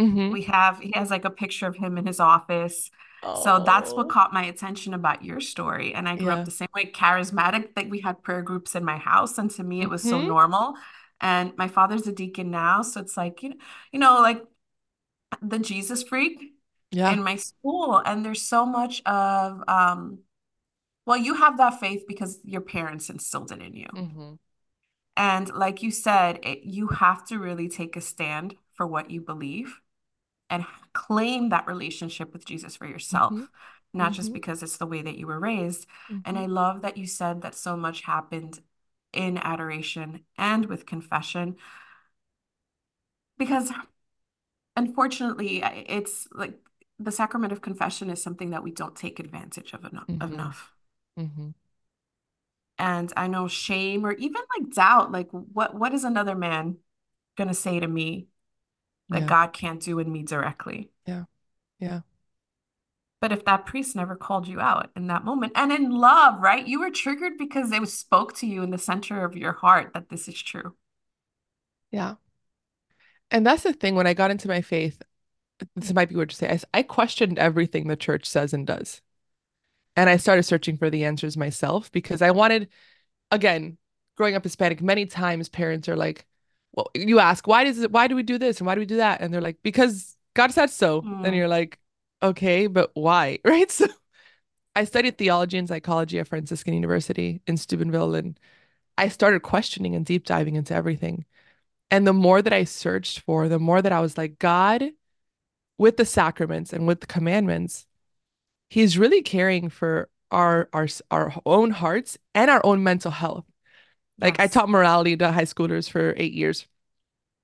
Mm-hmm. 0.00 0.30
We 0.32 0.42
have, 0.42 0.80
he 0.80 0.92
has 0.94 1.10
like 1.10 1.24
a 1.24 1.30
picture 1.30 1.66
of 1.66 1.76
him 1.76 1.98
in 1.98 2.06
his 2.06 2.20
office. 2.20 2.90
So 3.32 3.58
that's 3.64 3.94
what 3.94 4.06
Oh, 4.06 4.08
caught 4.08 4.32
my 4.34 4.44
attention 4.44 4.92
about 4.92 5.24
your 5.24 5.40
story. 5.40 5.94
And 5.94 6.08
I 6.08 6.16
grew 6.16 6.30
up 6.30 6.44
the 6.44 6.50
same 6.50 6.68
way, 6.74 6.90
charismatic, 6.90 7.74
that 7.74 7.88
we 7.88 8.00
had 8.00 8.22
prayer 8.22 8.42
groups 8.42 8.74
in 8.74 8.84
my 8.84 8.98
house. 8.98 9.38
And 9.38 9.50
to 9.52 9.64
me, 9.64 9.82
it 9.82 9.88
was 9.88 10.02
so 10.02 10.18
Mm-hmm. 10.18 10.28
normal. 10.28 10.74
And 11.20 11.56
my 11.56 11.68
father's 11.68 12.06
a 12.06 12.12
deacon 12.12 12.50
now. 12.50 12.82
So 12.82 13.00
it's 13.00 13.16
like, 13.16 13.42
you 13.42 13.50
know, 13.50 13.56
you 13.92 13.98
know, 13.98 14.20
like 14.20 14.42
the 15.42 15.58
Jesus 15.58 16.02
freak 16.02 16.54
Yeah. 16.90 17.12
in 17.12 17.22
my 17.22 17.36
school. 17.36 18.02
And 18.04 18.24
there's 18.24 18.42
so 18.42 18.66
much 18.66 19.02
of, 19.06 19.62
um, 19.68 20.18
well, 21.06 21.16
you 21.16 21.34
have 21.34 21.58
that 21.58 21.80
faith 21.80 22.04
because 22.06 22.40
your 22.44 22.60
parents 22.62 23.10
instilled 23.10 23.52
it 23.52 23.60
in 23.62 23.74
you. 23.74 23.88
Mm-hmm. 23.94 24.34
And 25.16 25.52
like 25.52 25.82
you 25.82 25.90
said, 25.90 26.40
it, 26.42 26.64
you 26.64 26.88
have 26.88 27.24
to 27.28 27.38
really 27.38 27.68
take 27.68 27.96
a 27.96 28.00
stand 28.00 28.56
for 28.76 28.86
what 28.86 29.10
you 29.10 29.20
believe 29.20 29.80
and 30.50 30.66
claim 30.92 31.50
that 31.50 31.66
relationship 31.66 32.32
with 32.32 32.44
Jesus 32.44 32.76
for 32.76 32.86
Mm-hmm. 33.12 33.38
yourself, 33.38 33.50
not 33.94 34.12
just 34.12 34.32
Mm-hmm. 34.32 34.34
because 34.34 34.62
it's 34.62 34.76
the 34.78 34.86
way 34.86 35.02
that 35.02 35.18
you 35.18 35.26
were 35.26 35.40
raised. 35.40 35.86
And 36.24 36.36
Mm-hmm. 36.36 36.38
I 36.38 36.46
love 36.46 36.82
that 36.82 36.96
you 36.96 37.06
said 37.06 37.42
that 37.42 37.54
so 37.54 37.76
much 37.76 38.02
happened 38.02 38.60
in 39.12 39.38
adoration 39.38 40.24
and 40.36 40.66
with 40.66 40.86
confession, 40.86 41.56
because 43.38 43.70
unfortunately, 44.76 45.62
it's 45.64 46.28
like 46.32 46.58
the 46.98 47.12
sacrament 47.12 47.52
of 47.52 47.60
confession 47.60 48.10
is 48.10 48.22
something 48.22 48.50
that 48.50 48.62
we 48.62 48.70
don't 48.70 48.96
take 48.96 49.18
advantage 49.18 49.72
of 49.72 49.84
enough. 49.84 50.72
And 52.78 53.12
I 53.16 53.28
know 53.28 53.46
shame 53.48 54.04
or 54.04 54.12
even 54.12 54.42
like 54.58 54.72
doubt, 54.74 55.12
like 55.12 55.28
what 55.30 55.74
what 55.74 55.94
is 55.94 56.04
another 56.04 56.34
man 56.34 56.78
gonna 57.36 57.54
say 57.54 57.78
to 57.80 57.86
me 57.86 58.28
that 59.08 59.22
Yeah. 59.22 59.28
God 59.28 59.52
can't 59.52 59.80
do 59.80 59.98
in 59.98 60.10
me 60.10 60.22
directly? 60.22 60.90
Yeah. 61.06 61.24
Yeah. 61.78 62.00
But 63.20 63.32
if 63.32 63.44
that 63.46 63.64
priest 63.64 63.96
never 63.96 64.16
called 64.16 64.46
you 64.48 64.60
out 64.60 64.90
in 64.96 65.06
that 65.06 65.24
moment 65.24 65.52
and 65.56 65.72
in 65.72 65.90
love, 65.90 66.42
right? 66.42 66.66
You 66.66 66.80
were 66.80 66.90
triggered 66.90 67.38
because 67.38 67.70
they 67.70 67.82
spoke 67.86 68.34
to 68.36 68.46
you 68.46 68.62
in 68.62 68.70
the 68.70 68.78
center 68.78 69.24
of 69.24 69.36
your 69.36 69.52
heart 69.52 69.92
that 69.94 70.10
this 70.10 70.28
is 70.28 70.40
true. 70.42 70.74
Yeah. 71.90 72.16
And 73.30 73.46
that's 73.46 73.62
the 73.62 73.72
thing 73.72 73.94
when 73.94 74.06
I 74.06 74.14
got 74.14 74.30
into 74.30 74.48
my 74.48 74.60
faith, 74.60 75.00
this 75.74 75.94
might 75.94 76.08
be 76.10 76.16
weird 76.16 76.30
to 76.30 76.36
say, 76.36 76.58
I 76.74 76.82
questioned 76.82 77.38
everything 77.38 77.88
the 77.88 77.96
church 77.96 78.26
says 78.26 78.52
and 78.52 78.66
does. 78.66 79.00
And 79.96 80.10
I 80.10 80.16
started 80.16 80.42
searching 80.44 80.76
for 80.76 80.90
the 80.90 81.04
answers 81.04 81.36
myself 81.36 81.90
because 81.92 82.22
I 82.22 82.32
wanted, 82.32 82.68
again, 83.30 83.78
growing 84.16 84.36
up 84.36 84.44
Hispanic, 84.44 84.82
many 84.82 85.06
times 85.06 85.48
parents 85.48 85.88
are 85.88 85.96
like, 85.96 86.26
well, 86.72 86.90
you 86.94 87.20
ask, 87.20 87.46
why 87.46 87.64
does 87.64 87.80
it, 87.80 87.92
why 87.92 88.08
do 88.08 88.16
we 88.16 88.22
do 88.24 88.38
this 88.38 88.58
and 88.60 88.66
why 88.66 88.74
do 88.74 88.80
we 88.80 88.86
do 88.86 88.98
that? 88.98 89.20
And 89.20 89.32
they're 89.34 89.40
like, 89.42 89.58
because 89.62 90.16
God 90.34 90.52
said 90.52 90.70
so. 90.70 91.08
And 91.24 91.34
Mm, 91.34 91.38
you're 91.38 91.48
like, 91.48 91.78
okay, 92.22 92.66
but 92.68 92.90
why? 92.94 93.38
Right? 93.46 93.70
So 93.70 93.86
I 94.76 94.84
studied 94.84 95.18
theology 95.18 95.58
and 95.58 95.68
psychology 95.68 96.18
at 96.18 96.28
Franciscan 96.28 96.74
University 96.74 97.40
in 97.46 97.56
Steubenville, 97.56 98.14
and 98.14 98.38
I 98.98 99.08
started 99.08 99.42
questioning 99.42 99.94
and 99.94 100.06
deep 100.06 100.24
diving 100.26 100.56
into 100.56 100.74
everything. 100.74 101.26
And 101.90 102.06
the 102.06 102.14
more 102.14 102.42
that 102.42 102.52
I 102.52 102.64
searched 102.64 103.20
for, 103.20 103.48
the 103.48 103.58
more 103.60 103.82
that 103.82 103.92
I 103.92 104.00
was 104.00 104.18
like, 104.18 104.38
God, 104.38 104.84
with 105.78 105.96
the 105.96 106.04
sacraments 106.04 106.72
and 106.72 106.86
with 106.86 107.00
the 107.00 107.06
commandments, 107.06 107.86
He's 108.68 108.98
really 108.98 109.22
caring 109.22 109.68
for 109.68 110.08
our 110.30 110.68
our 110.72 110.88
our 111.10 111.34
own 111.46 111.70
hearts 111.70 112.18
and 112.34 112.50
our 112.50 112.64
own 112.64 112.82
mental 112.82 113.10
health. 113.10 113.44
Like 114.20 114.40
I 114.40 114.46
taught 114.46 114.68
morality 114.68 115.16
to 115.16 115.32
high 115.32 115.44
schoolers 115.44 115.90
for 115.90 116.14
eight 116.16 116.32
years, 116.34 116.66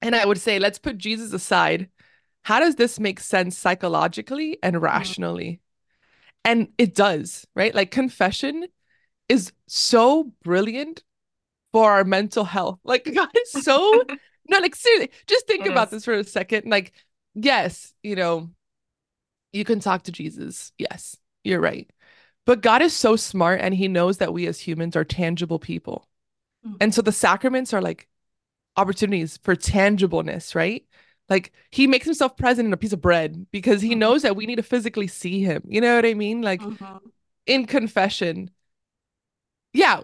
and 0.03 0.17
I 0.17 0.27
would 0.27 0.39
say, 0.39 0.59
let's 0.59 0.79
put 0.79 0.99
Jesus 0.99 1.33
aside. 1.33 1.89
How 2.45 2.61
does 2.61 2.77
this 2.77 3.00
make 3.00 3.21
sense 3.21 3.59
psychologically 3.59 4.59
and 4.62 4.77
Mm, 4.77 4.83
rationally? 4.83 5.61
And 6.45 6.69
it 6.79 6.95
does, 6.95 7.47
right? 7.55 7.75
Like 7.75 7.91
confession 7.91 8.67
is 9.29 9.53
so 9.69 10.33
brilliant 10.43 11.05
for 11.73 11.93
our 11.93 12.05
mental 12.05 12.45
health. 12.45 12.81
Like 12.85 13.05
God 13.15 13.31
is 13.37 13.53
so 13.55 14.05
no, 14.49 14.59
like 14.59 14.75
seriously, 14.77 15.11
just 15.27 15.47
think 15.47 15.67
about 15.67 15.91
is. 15.91 15.91
this 15.91 16.05
for 16.05 16.15
a 16.15 16.25
second. 16.25 16.69
Like, 16.71 16.93
yes, 17.35 17.95
you 18.03 18.17
know, 18.17 18.50
you 19.52 19.64
can 19.64 19.80
talk 19.80 20.04
to 20.04 20.12
Jesus. 20.12 20.73
Yes, 20.78 21.16
you're 21.45 21.61
right. 21.61 21.90
But 22.47 22.62
God 22.62 22.83
is 22.83 22.95
so 22.95 23.16
smart 23.16 23.61
and 23.61 23.75
he 23.75 23.88
knows 23.88 24.19
that 24.19 24.33
we 24.33 24.47
as 24.47 24.59
humans 24.61 24.97
are 24.97 25.04
tangible 25.04 25.59
people. 25.59 26.09
Mm-hmm. 26.66 26.76
And 26.80 26.95
so 26.95 27.02
the 27.02 27.12
sacraments 27.12 27.73
are 27.73 27.83
like 27.83 28.09
opportunities 28.76 29.38
for 29.42 29.54
tangibleness, 29.54 30.54
right? 30.54 30.85
Like 31.28 31.52
he 31.71 31.87
makes 31.87 32.07
himself 32.07 32.37
present 32.37 32.66
in 32.66 32.73
a 32.73 32.78
piece 32.78 32.92
of 32.92 33.00
bread 33.00 33.47
because 33.52 33.80
he 33.80 33.90
mm-hmm. 33.90 34.00
knows 34.00 34.23
that 34.23 34.37
we 34.37 34.47
need 34.47 34.57
to 34.57 34.62
physically 34.62 35.07
see 35.07 35.42
him. 35.42 35.62
You 35.66 35.80
know 35.80 35.95
what 35.95 36.07
I 36.07 36.14
mean? 36.14 36.42
Like 36.42 36.61
mm-hmm. 36.61 37.07
in 37.47 37.66
confession, 37.66 38.50
yeah, 39.73 40.02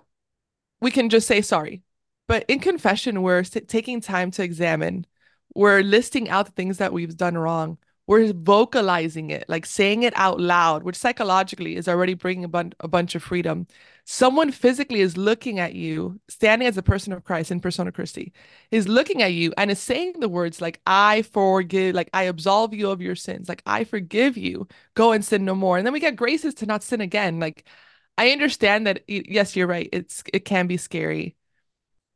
we 0.80 0.90
can 0.90 1.08
just 1.08 1.26
say 1.26 1.40
sorry. 1.40 1.82
But 2.28 2.44
in 2.48 2.58
confession, 2.58 3.22
we're 3.22 3.44
taking 3.44 4.00
time 4.00 4.30
to 4.32 4.42
examine. 4.42 5.06
We're 5.54 5.82
listing 5.82 6.28
out 6.28 6.46
the 6.46 6.52
things 6.52 6.78
that 6.78 6.92
we've 6.92 7.16
done 7.16 7.38
wrong. 7.38 7.78
We're 8.06 8.32
vocalizing 8.32 9.30
it, 9.30 9.48
like 9.48 9.66
saying 9.66 10.04
it 10.04 10.12
out 10.16 10.40
loud, 10.40 10.84
which 10.84 10.94
psychologically 10.96 11.74
is 11.76 11.88
already 11.88 12.14
bringing 12.14 12.44
a, 12.44 12.48
bun- 12.48 12.72
a 12.80 12.86
bunch 12.88 13.16
of 13.16 13.22
freedom. 13.22 13.66
Someone 14.04 14.52
physically 14.52 15.00
is 15.00 15.16
looking 15.16 15.58
at 15.58 15.74
you, 15.74 16.20
standing 16.28 16.68
as 16.68 16.76
a 16.78 16.82
person 16.82 17.12
of 17.12 17.24
Christ 17.24 17.50
in 17.50 17.58
persona 17.60 17.90
Christi, 17.90 18.32
is 18.70 18.86
looking 18.86 19.22
at 19.22 19.32
you 19.32 19.52
and 19.56 19.70
is 19.72 19.80
saying 19.80 20.20
the 20.20 20.28
words 20.28 20.60
like, 20.60 20.80
I 20.86 21.22
forgive, 21.22 21.96
like, 21.96 22.10
I 22.14 22.24
absolve 22.24 22.72
you 22.74 22.90
of 22.90 23.00
your 23.02 23.16
sins, 23.16 23.48
like, 23.48 23.62
I 23.66 23.82
forgive 23.82 24.36
you, 24.36 24.68
go 24.94 25.10
and 25.12 25.24
sin 25.24 25.44
no 25.44 25.56
more. 25.56 25.76
And 25.76 25.84
then 25.86 25.92
we 25.92 26.00
get 26.00 26.14
graces 26.16 26.54
to 26.56 26.66
not 26.66 26.84
sin 26.84 27.00
again. 27.00 27.40
Like, 27.40 27.64
I 28.18 28.30
understand 28.30 28.86
that 28.86 29.02
yes, 29.08 29.56
you're 29.56 29.66
right. 29.66 29.88
It's 29.92 30.22
it 30.32 30.44
can 30.44 30.66
be 30.66 30.76
scary. 30.76 31.36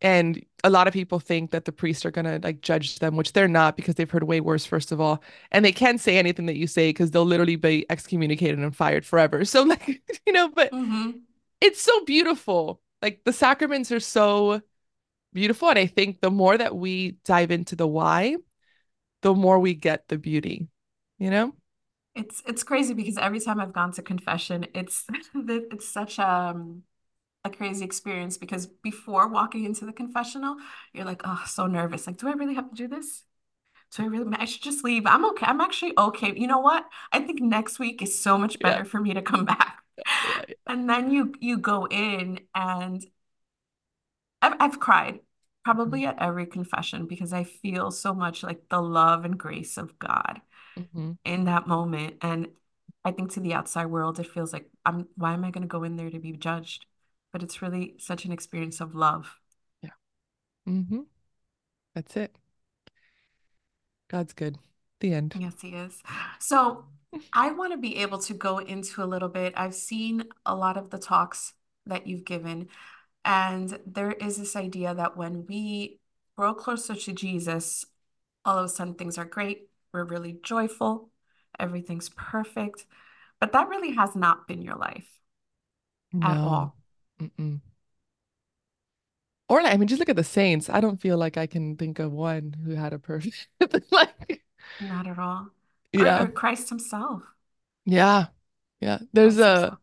And 0.03 0.45
a 0.65 0.71
lot 0.71 0.87
of 0.87 0.95
people 0.95 1.21
think 1.21 1.51
that 1.51 1.65
the 1.67 1.73
priests 1.73 2.07
are 2.07 2.11
gonna 2.11 2.41
like 2.43 2.63
judge 2.63 2.99
them, 2.99 3.17
which 3.17 3.33
they're 3.33 3.49
not 3.49 3.77
because 3.77 3.97
they've 3.97 4.11
heard 4.11 4.25
way 4.25 4.41
worse, 4.41 4.65
first 4.65 4.93
of 4.93 5.01
all. 5.01 5.23
And 5.51 5.65
they 5.65 5.73
can't 5.73 6.01
say 6.01 6.19
anything 6.19 6.47
that 6.47 6.57
you 6.57 6.67
say 6.67 6.91
because 6.91 7.11
they'll 7.11 7.25
literally 7.25 7.57
be 7.57 7.87
excommunicated 7.91 8.59
and 8.59 8.75
fired 8.75 9.05
forever. 9.05 9.45
So 9.51 9.63
like, 9.63 10.03
you 10.27 10.33
know, 10.33 10.49
but 10.49 10.73
mm-hmm. 10.73 11.11
it's 11.61 11.83
so 11.83 12.05
beautiful. 12.05 12.81
Like 13.03 13.23
the 13.25 13.33
sacraments 13.33 13.91
are 13.93 14.01
so 14.01 14.63
beautiful. 15.33 15.69
And 15.69 15.79
I 15.79 15.87
think 15.87 16.21
the 16.21 16.31
more 16.31 16.57
that 16.57 16.77
we 16.77 17.17
dive 17.25 17.51
into 17.51 17.77
the 17.77 17.87
why, 17.87 18.37
the 19.23 19.35
more 19.35 19.59
we 19.59 19.75
get 19.75 20.09
the 20.09 20.19
beauty, 20.19 20.69
you 21.19 21.31
know? 21.31 21.55
It's 22.15 22.43
it's 22.47 22.65
crazy 22.65 22.93
because 22.93 23.17
every 23.19 23.39
time 23.39 23.61
I've 23.61 23.73
gone 23.73 23.93
to 23.93 24.03
confession, 24.03 24.67
it's 24.75 25.05
it's 25.35 25.89
such 25.89 26.19
a 26.19 26.29
um, 26.29 26.83
a 27.45 27.51
crazy 27.51 27.85
experience 27.85 28.37
because 28.37 28.67
before 28.67 29.29
walking 29.29 29.65
into 29.65 29.87
the 29.87 29.93
confessional, 29.93 30.57
you're 30.93 31.05
like, 31.05 31.23
oh, 31.25 31.43
so 31.47 31.67
nervous. 31.67 32.07
Like, 32.07 32.19
do 32.19 32.29
I 32.29 32.33
really 32.33 32.55
have 32.55 32.71
to 32.71 32.77
do 32.77 32.89
this? 32.89 33.25
Do 33.97 34.05
I 34.05 34.07
really? 34.07 34.33
I 34.37 34.45
should 34.45 34.63
just 34.63 34.85
leave. 34.85 35.07
I'm 35.07 35.25
okay. 35.31 35.47
I'm 35.47 35.61
actually 35.61 35.95
okay. 35.99 36.33
You 36.37 36.47
know 36.47 36.61
what? 36.61 36.85
I 37.13 37.21
think 37.21 37.41
next 37.41 37.79
week 37.79 38.03
is 38.03 38.21
so 38.21 38.39
much 38.39 38.59
better 38.61 38.85
yeah. 38.85 38.89
for 38.89 39.01
me 39.01 39.15
to 39.15 39.23
come 39.23 39.45
back. 39.47 39.79
Yeah, 39.97 40.43
yeah, 40.49 40.55
and 40.67 40.89
then 40.89 41.11
you 41.11 41.35
you 41.41 41.59
go 41.59 41.87
in 41.87 42.41
and 42.55 43.05
I've 44.43 44.55
I've 44.61 44.81
cried 44.81 45.21
probably 45.65 46.03
mm-hmm. 46.03 46.19
at 46.19 46.23
every 46.23 46.47
confession 46.47 47.07
because 47.07 47.33
I 47.33 47.45
feel 47.45 47.91
so 47.91 48.15
much 48.15 48.43
like 48.43 48.69
the 48.69 48.81
love 48.81 49.25
and 49.25 49.37
grace 49.37 49.77
of 49.77 49.99
God 49.99 50.41
mm-hmm. 50.79 51.13
in 51.25 51.45
that 51.45 51.67
moment. 51.67 52.17
And 52.23 52.49
I 53.05 53.13
think 53.13 53.33
to 53.33 53.41
the 53.41 53.55
outside 53.55 53.87
world, 53.87 54.21
it 54.21 54.27
feels 54.27 54.53
like 54.53 54.69
I'm 54.87 55.09
why 55.17 55.33
am 55.33 55.45
I 55.45 55.51
going 55.51 55.63
to 55.63 55.69
go 55.69 55.85
in 55.85 55.97
there 55.97 56.11
to 56.11 56.19
be 56.19 56.33
judged? 56.33 56.87
But 57.33 57.43
it's 57.43 57.63
really 57.63 57.95
such 57.99 58.25
an 58.25 58.33
experience 58.33 58.81
of 58.81 58.95
love. 58.95 59.37
Yeah. 59.83 59.91
Mm-hmm. 60.69 61.01
That's 61.95 62.17
it. 62.17 62.37
God's 64.09 64.33
good. 64.33 64.59
The 65.01 65.15
end. 65.15 65.35
Yes, 65.39 65.55
he 65.63 65.71
is. 65.71 66.03
So 66.39 66.85
I 67.33 67.53
want 67.53 67.73
to 67.73 67.79
be 67.79 67.97
able 67.99 68.19
to 68.19 68.35
go 68.35 68.59
into 68.59 69.03
a 69.03 69.07
little 69.07 69.29
bit. 69.29 69.55
I've 69.57 69.75
seen 69.75 70.25
a 70.45 70.55
lot 70.55 70.77
of 70.77 70.91
the 70.91 70.99
talks 70.99 71.55
that 71.87 72.07
you've 72.07 72.25
given, 72.25 72.69
and 73.25 73.79
there 73.87 74.13
is 74.13 74.37
this 74.37 74.57
idea 74.57 74.95
that 74.95 75.17
when 75.17 75.47
we 75.47 76.01
grow 76.37 76.55
closer 76.55 76.95
to 76.95 77.13
Jesus, 77.13 77.85
all 78.45 78.59
of 78.59 78.65
a 78.67 78.69
sudden 78.69 78.95
things 78.95 79.19
are 79.19 79.25
great. 79.25 79.69
We're 79.93 80.05
really 80.05 80.39
joyful. 80.43 81.11
Everything's 81.59 82.09
perfect. 82.11 82.87
But 83.41 83.53
that 83.53 83.69
really 83.69 83.93
has 83.93 84.15
not 84.15 84.47
been 84.47 84.63
your 84.63 84.77
life 84.77 85.09
no. 86.13 86.27
at 86.27 86.37
all. 86.37 86.77
Mm-mm. 87.21 87.61
Or 89.49 89.61
I 89.61 89.77
mean, 89.77 89.89
just 89.89 89.99
look 89.99 90.09
at 90.09 90.17
the 90.17 90.25
saints. 90.25 90.69
I 90.71 90.81
don't 90.81 91.01
feel 91.01 91.19
like 91.19 91.37
I 91.37 91.47
can 91.47 91.77
think 91.77 91.99
of 91.99 92.13
one 92.13 92.55
who 92.65 92.73
had 92.75 92.93
a 92.93 92.99
perfect 92.99 93.49
like. 93.91 94.45
Not 94.81 95.07
at 95.07 95.19
all. 95.19 95.51
Yeah. 95.93 96.23
Or, 96.23 96.27
or 96.27 96.29
Christ 96.29 96.69
Himself. 96.71 97.23
Yeah, 97.85 98.27
yeah. 98.81 99.01
There's 99.13 99.37
Christ 99.37 99.39
a 99.39 99.73
himself. 99.73 99.79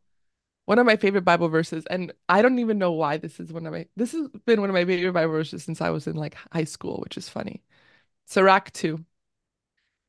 one 0.65 0.79
of 0.79 0.85
my 0.85 0.97
favorite 0.97 1.23
Bible 1.25 1.49
verses, 1.49 1.85
and 1.87 2.13
I 2.29 2.41
don't 2.41 2.59
even 2.59 2.79
know 2.79 2.93
why 2.93 3.17
this 3.17 3.39
is 3.39 3.53
one 3.53 3.67
of 3.67 3.73
my. 3.73 3.87
This 3.97 4.13
has 4.13 4.29
been 4.45 4.61
one 4.61 4.69
of 4.69 4.75
my 4.75 4.85
favorite 4.85 5.13
Bible 5.13 5.33
verses 5.33 5.63
since 5.63 5.81
I 5.81 5.91
was 5.91 6.07
in 6.07 6.15
like 6.17 6.37
high 6.53 6.65
school, 6.65 6.99
which 7.03 7.17
is 7.17 7.29
funny. 7.29 7.63
Sirach 8.27 8.71
two. 8.73 9.05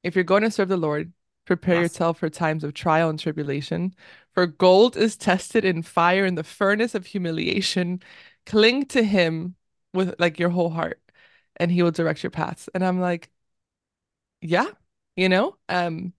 If 0.02 0.14
you're 0.14 0.25
going 0.25 0.42
to 0.42 0.50
serve 0.50 0.68
the 0.68 0.76
Lord, 0.76 1.12
prepare 1.49 1.81
yourself 1.83 2.19
for 2.19 2.28
times 2.28 2.62
of 2.62 2.75
trial 2.75 3.09
and 3.11 3.19
tribulation. 3.19 3.95
For 4.33 4.47
gold 4.47 4.97
is 4.97 5.17
tested 5.17 5.64
in 5.64 5.83
fire 5.83 6.26
in 6.26 6.35
the 6.37 6.45
furnace 6.45 6.95
of 6.95 7.07
humiliation. 7.07 8.02
Cling 8.47 8.87
to 8.87 9.02
him 9.02 9.57
with 9.95 10.14
like 10.19 10.38
your 10.38 10.50
whole 10.50 10.71
heart, 10.71 11.00
and 11.57 11.71
he 11.73 11.83
will 11.83 11.90
direct 11.90 12.23
your 12.23 12.31
paths. 12.31 12.69
And 12.75 12.85
I'm 12.85 13.00
like, 13.00 13.31
yeah, 14.40 14.69
you 15.17 15.28
know? 15.28 15.57
Um, 15.69 16.12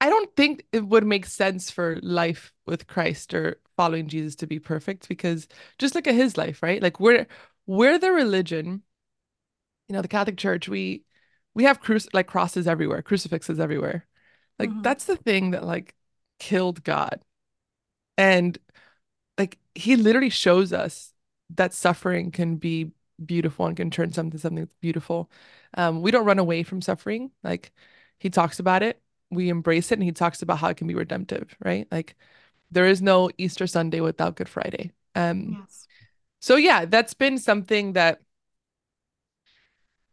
I 0.00 0.08
don't 0.10 0.34
think 0.36 0.64
it 0.72 0.86
would 0.86 1.04
make 1.04 1.26
sense 1.26 1.70
for 1.70 1.98
life 2.02 2.52
with 2.66 2.86
Christ 2.86 3.34
or 3.34 3.60
following 3.76 4.08
Jesus 4.08 4.36
to 4.36 4.46
be 4.46 4.58
perfect 4.58 5.08
because 5.08 5.48
just 5.78 5.94
look 5.94 6.06
at 6.06 6.14
his 6.14 6.36
life, 6.36 6.62
right? 6.62 6.82
Like 6.82 7.00
we're 7.00 7.26
we're 7.66 7.98
the 7.98 8.12
religion, 8.12 8.82
you 9.88 9.94
know, 9.94 10.02
the 10.02 10.08
Catholic 10.08 10.36
Church, 10.36 10.68
we 10.68 11.04
we 11.56 11.64
have 11.64 11.80
cru- 11.80 11.98
like 12.12 12.26
crosses 12.26 12.68
everywhere, 12.68 13.00
crucifixes 13.00 13.58
everywhere. 13.58 14.06
Like 14.58 14.68
mm-hmm. 14.68 14.82
that's 14.82 15.06
the 15.06 15.16
thing 15.16 15.52
that 15.52 15.64
like 15.64 15.94
killed 16.38 16.84
God. 16.84 17.22
And 18.18 18.58
like 19.38 19.58
he 19.74 19.96
literally 19.96 20.28
shows 20.28 20.74
us 20.74 21.14
that 21.54 21.72
suffering 21.72 22.30
can 22.30 22.56
be 22.56 22.92
beautiful 23.24 23.64
and 23.66 23.74
can 23.74 23.90
turn 23.90 24.12
something 24.12 24.38
something 24.38 24.68
beautiful. 24.82 25.30
Um, 25.72 26.02
we 26.02 26.10
don't 26.10 26.26
run 26.26 26.38
away 26.38 26.62
from 26.62 26.82
suffering. 26.82 27.30
Like 27.42 27.72
he 28.18 28.28
talks 28.28 28.58
about 28.58 28.82
it, 28.82 29.00
we 29.30 29.48
embrace 29.48 29.90
it, 29.90 29.94
and 29.94 30.04
he 30.04 30.12
talks 30.12 30.42
about 30.42 30.58
how 30.58 30.68
it 30.68 30.76
can 30.76 30.86
be 30.86 30.94
redemptive, 30.94 31.56
right? 31.64 31.88
Like 31.90 32.16
there 32.70 32.86
is 32.86 33.00
no 33.00 33.30
Easter 33.38 33.66
Sunday 33.66 34.00
without 34.00 34.36
Good 34.36 34.50
Friday. 34.50 34.92
Um, 35.14 35.56
yes. 35.60 35.86
So 36.38 36.56
yeah, 36.56 36.84
that's 36.84 37.14
been 37.14 37.38
something 37.38 37.94
that 37.94 38.20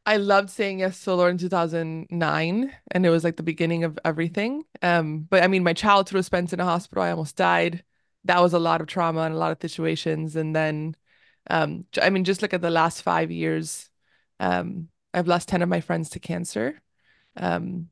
I 0.06 0.18
loved 0.18 0.50
saying 0.50 0.80
yes 0.80 1.00
to 1.00 1.06
the 1.12 1.18
Lord 1.18 1.32
in 1.32 1.38
2009, 1.38 2.76
and 2.92 3.06
it 3.06 3.10
was 3.10 3.24
like 3.24 3.38
the 3.38 3.44
beginning 3.44 3.86
of 3.86 3.98
everything. 4.04 4.66
Um, 4.82 5.22
but 5.22 5.44
I 5.44 5.48
mean, 5.48 5.64
my 5.64 5.74
childhood 5.74 6.16
was 6.16 6.26
spent 6.26 6.52
in 6.52 6.60
a 6.60 6.66
hospital. 6.66 7.04
I 7.04 7.12
almost 7.12 7.38
died. 7.38 7.84
That 8.26 8.42
was 8.42 8.54
a 8.54 8.60
lot 8.60 8.82
of 8.82 8.88
trauma 8.88 9.22
and 9.22 9.34
a 9.34 9.38
lot 9.38 9.52
of 9.52 9.62
situations. 9.62 10.36
And 10.36 10.56
then, 10.56 10.96
um, 11.50 11.86
I 12.02 12.10
mean, 12.10 12.26
just 12.26 12.42
look 12.42 12.54
at 12.54 12.62
the 12.62 12.70
last 12.70 13.02
five 13.02 13.32
years. 13.32 13.90
Um, 14.40 14.90
I've 15.14 15.28
lost 15.28 15.48
10 15.50 15.62
of 15.62 15.70
my 15.70 15.82
friends 15.82 16.10
to 16.12 16.20
cancer. 16.20 16.82
Um, 17.38 17.90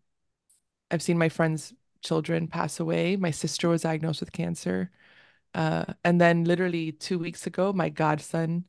I've 0.91 1.01
seen 1.01 1.17
my 1.17 1.29
friends' 1.29 1.73
children 2.01 2.47
pass 2.47 2.79
away. 2.79 3.15
My 3.15 3.31
sister 3.31 3.69
was 3.69 3.83
diagnosed 3.83 4.19
with 4.21 4.33
cancer. 4.33 4.91
Uh, 5.53 5.85
and 6.03 6.19
then 6.21 6.45
literally 6.45 6.91
two 6.93 7.19
weeks 7.19 7.47
ago, 7.47 7.73
my 7.73 7.89
godson, 7.89 8.65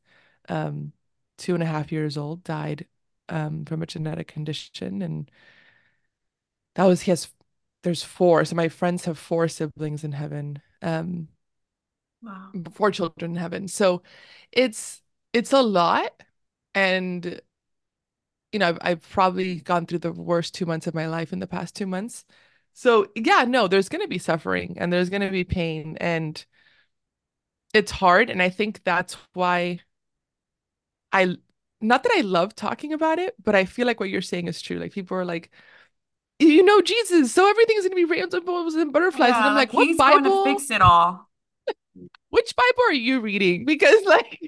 um, 0.49 0.93
two 1.37 1.53
and 1.55 1.63
a 1.63 1.67
half 1.67 1.91
years 1.91 2.17
old, 2.17 2.43
died 2.43 2.87
um, 3.29 3.65
from 3.65 3.81
a 3.81 3.85
genetic 3.85 4.27
condition. 4.27 5.01
And 5.01 5.29
that 6.75 6.85
was, 6.85 7.01
he 7.01 7.11
has, 7.11 7.29
there's 7.83 8.03
four. 8.03 8.45
So 8.45 8.55
my 8.55 8.69
friends 8.69 9.05
have 9.05 9.17
four 9.17 9.47
siblings 9.47 10.03
in 10.03 10.11
heaven. 10.11 10.61
Um, 10.81 11.27
wow. 12.21 12.51
Four 12.73 12.91
children 12.91 13.31
in 13.31 13.37
heaven. 13.37 13.67
So 13.67 14.03
it's, 14.51 15.01
it's 15.33 15.53
a 15.53 15.61
lot. 15.61 16.11
And, 16.75 17.41
you 18.51 18.59
know, 18.59 18.69
I've, 18.69 18.77
I've 18.81 19.09
probably 19.09 19.55
gone 19.55 19.85
through 19.85 19.99
the 19.99 20.11
worst 20.11 20.53
two 20.53 20.65
months 20.65 20.87
of 20.87 20.93
my 20.93 21.07
life 21.07 21.33
in 21.33 21.39
the 21.39 21.47
past 21.47 21.75
two 21.75 21.87
months. 21.87 22.25
So 22.73 23.07
yeah, 23.15 23.45
no, 23.47 23.67
there's 23.67 23.89
going 23.89 24.01
to 24.01 24.07
be 24.07 24.17
suffering 24.17 24.77
and 24.79 24.91
there's 24.91 25.09
going 25.09 25.21
to 25.21 25.29
be 25.29 25.43
pain 25.43 25.97
and 26.01 26.43
it's 27.73 27.91
hard. 27.91 28.29
And 28.29 28.41
I 28.41 28.49
think 28.49 28.83
that's 28.83 29.15
why 29.33 29.79
I 31.11 31.37
not 31.83 32.03
that 32.03 32.13
I 32.15 32.21
love 32.21 32.55
talking 32.55 32.93
about 32.93 33.19
it, 33.19 33.35
but 33.43 33.55
I 33.55 33.65
feel 33.65 33.85
like 33.87 33.99
what 33.99 34.09
you're 34.09 34.21
saying 34.21 34.47
is 34.47 34.61
true. 34.61 34.79
Like 34.79 34.93
people 34.93 35.17
are 35.17 35.25
like, 35.25 35.51
you 36.39 36.63
know 36.63 36.81
Jesus, 36.81 37.33
so 37.33 37.47
everything's 37.47 37.83
gonna 37.83 37.95
be 37.95 38.05
rainbows 38.05 38.75
and 38.75 38.91
butterflies. 38.91 39.29
Yeah, 39.29 39.37
and 39.37 39.45
I'm 39.47 39.55
like 39.55 39.69
like, 39.69 39.73
what 39.73 39.87
he's 39.87 39.97
Bible? 39.97 40.29
going 40.29 40.55
to 40.55 40.59
fix 40.59 40.71
it 40.71 40.81
all. 40.81 41.29
Which 42.29 42.55
Bible 42.55 42.83
are 42.89 42.93
you 42.93 43.19
reading? 43.21 43.65
Because 43.73 44.03
like 44.05 44.39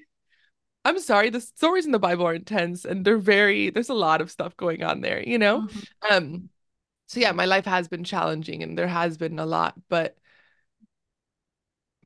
I'm 0.83 0.99
sorry, 0.99 1.29
the 1.29 1.41
stories 1.41 1.85
in 1.85 1.91
the 1.91 1.99
Bible 1.99 2.27
are 2.27 2.33
intense 2.33 2.85
and 2.85 3.03
they're 3.05 3.17
very 3.17 3.69
there's 3.69 3.89
a 3.89 3.93
lot 3.93 4.21
of 4.21 4.31
stuff 4.31 4.55
going 4.57 4.83
on 4.83 5.01
there, 5.01 5.21
you 5.23 5.37
know? 5.37 5.61
Mm-hmm. 5.61 6.13
Um 6.15 6.49
so 7.07 7.19
yeah, 7.19 7.31
my 7.31 7.45
life 7.45 7.65
has 7.65 7.87
been 7.87 8.03
challenging 8.03 8.63
and 8.63 8.77
there 8.77 8.87
has 8.87 9.17
been 9.17 9.39
a 9.39 9.45
lot, 9.45 9.75
but 9.89 10.17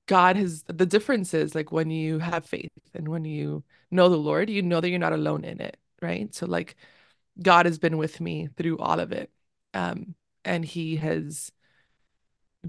God 0.09 0.37
has 0.37 0.63
the 0.63 0.87
difference 0.87 1.35
is 1.35 1.53
like 1.55 1.71
when 1.71 1.91
you 1.91 2.19
have 2.19 2.45
faith 2.45 2.71
and 2.95 3.07
when 3.09 3.25
you 3.25 3.63
know 3.91 4.09
the 4.09 4.17
Lord, 4.17 4.49
you 4.49 4.63
know 4.63 4.81
that 4.81 4.89
you're 4.89 4.99
not 4.99 5.13
alone 5.13 5.45
in 5.45 5.61
it, 5.61 5.77
right? 6.01 6.33
So 6.33 6.47
like 6.47 6.75
God 7.41 7.67
has 7.67 7.79
been 7.79 7.97
with 7.97 8.21
me 8.21 8.49
through 8.57 8.79
all 8.79 8.99
of 8.99 9.11
it. 9.13 9.31
Um, 9.75 10.15
and 10.45 10.65
he 10.65 10.97
has 10.97 11.51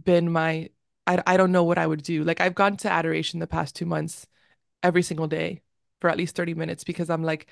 been 0.05 0.31
my 0.31 0.71
I 1.07 1.23
I 1.27 1.37
don't 1.37 1.53
know 1.53 1.65
what 1.65 1.79
I 1.79 1.87
would 1.87 2.03
do. 2.03 2.25
Like 2.25 2.41
I've 2.41 2.55
gone 2.55 2.77
to 2.79 2.91
adoration 2.91 3.41
the 3.41 3.47
past 3.47 3.75
2 3.77 3.87
months 3.87 4.27
every 4.83 5.03
single 5.03 5.29
day 5.29 5.63
for 6.01 6.11
at 6.11 6.19
least 6.19 6.37
30 6.37 6.55
minutes 6.55 6.85
because 6.85 7.11
I'm 7.11 7.25
like 7.25 7.49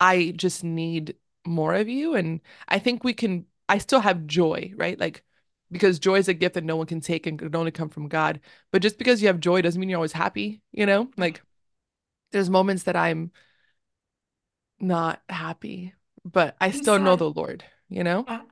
I 0.00 0.34
just 0.36 0.64
need 0.64 1.16
more 1.46 1.74
of 1.74 1.88
you 1.88 2.14
and 2.16 2.40
I 2.68 2.78
think 2.80 3.04
we 3.04 3.14
can 3.14 3.46
I 3.68 3.78
still 3.78 4.00
have 4.00 4.26
joy, 4.28 4.72
right? 4.76 4.98
Like 5.00 5.24
because 5.74 5.98
joy 5.98 6.14
is 6.14 6.28
a 6.28 6.34
gift 6.34 6.54
that 6.54 6.62
no 6.62 6.76
one 6.76 6.86
can 6.86 7.00
take 7.00 7.26
and 7.26 7.36
can 7.36 7.56
only 7.56 7.72
come 7.72 7.88
from 7.88 8.06
God. 8.06 8.38
But 8.70 8.80
just 8.80 8.96
because 8.96 9.20
you 9.20 9.26
have 9.26 9.40
joy 9.40 9.60
doesn't 9.60 9.80
mean 9.80 9.88
you're 9.88 9.98
always 9.98 10.12
happy, 10.12 10.62
you 10.70 10.86
know? 10.86 11.10
Like 11.16 11.42
there's 12.30 12.48
moments 12.48 12.84
that 12.84 12.94
I'm 12.94 13.32
not 14.78 15.20
happy, 15.28 15.92
but 16.24 16.54
I 16.60 16.68
you 16.68 16.74
still 16.74 16.94
said, 16.94 17.02
know 17.02 17.16
the 17.16 17.28
Lord, 17.28 17.64
you 17.88 18.04
know? 18.04 18.24
Yeah. 18.28 18.42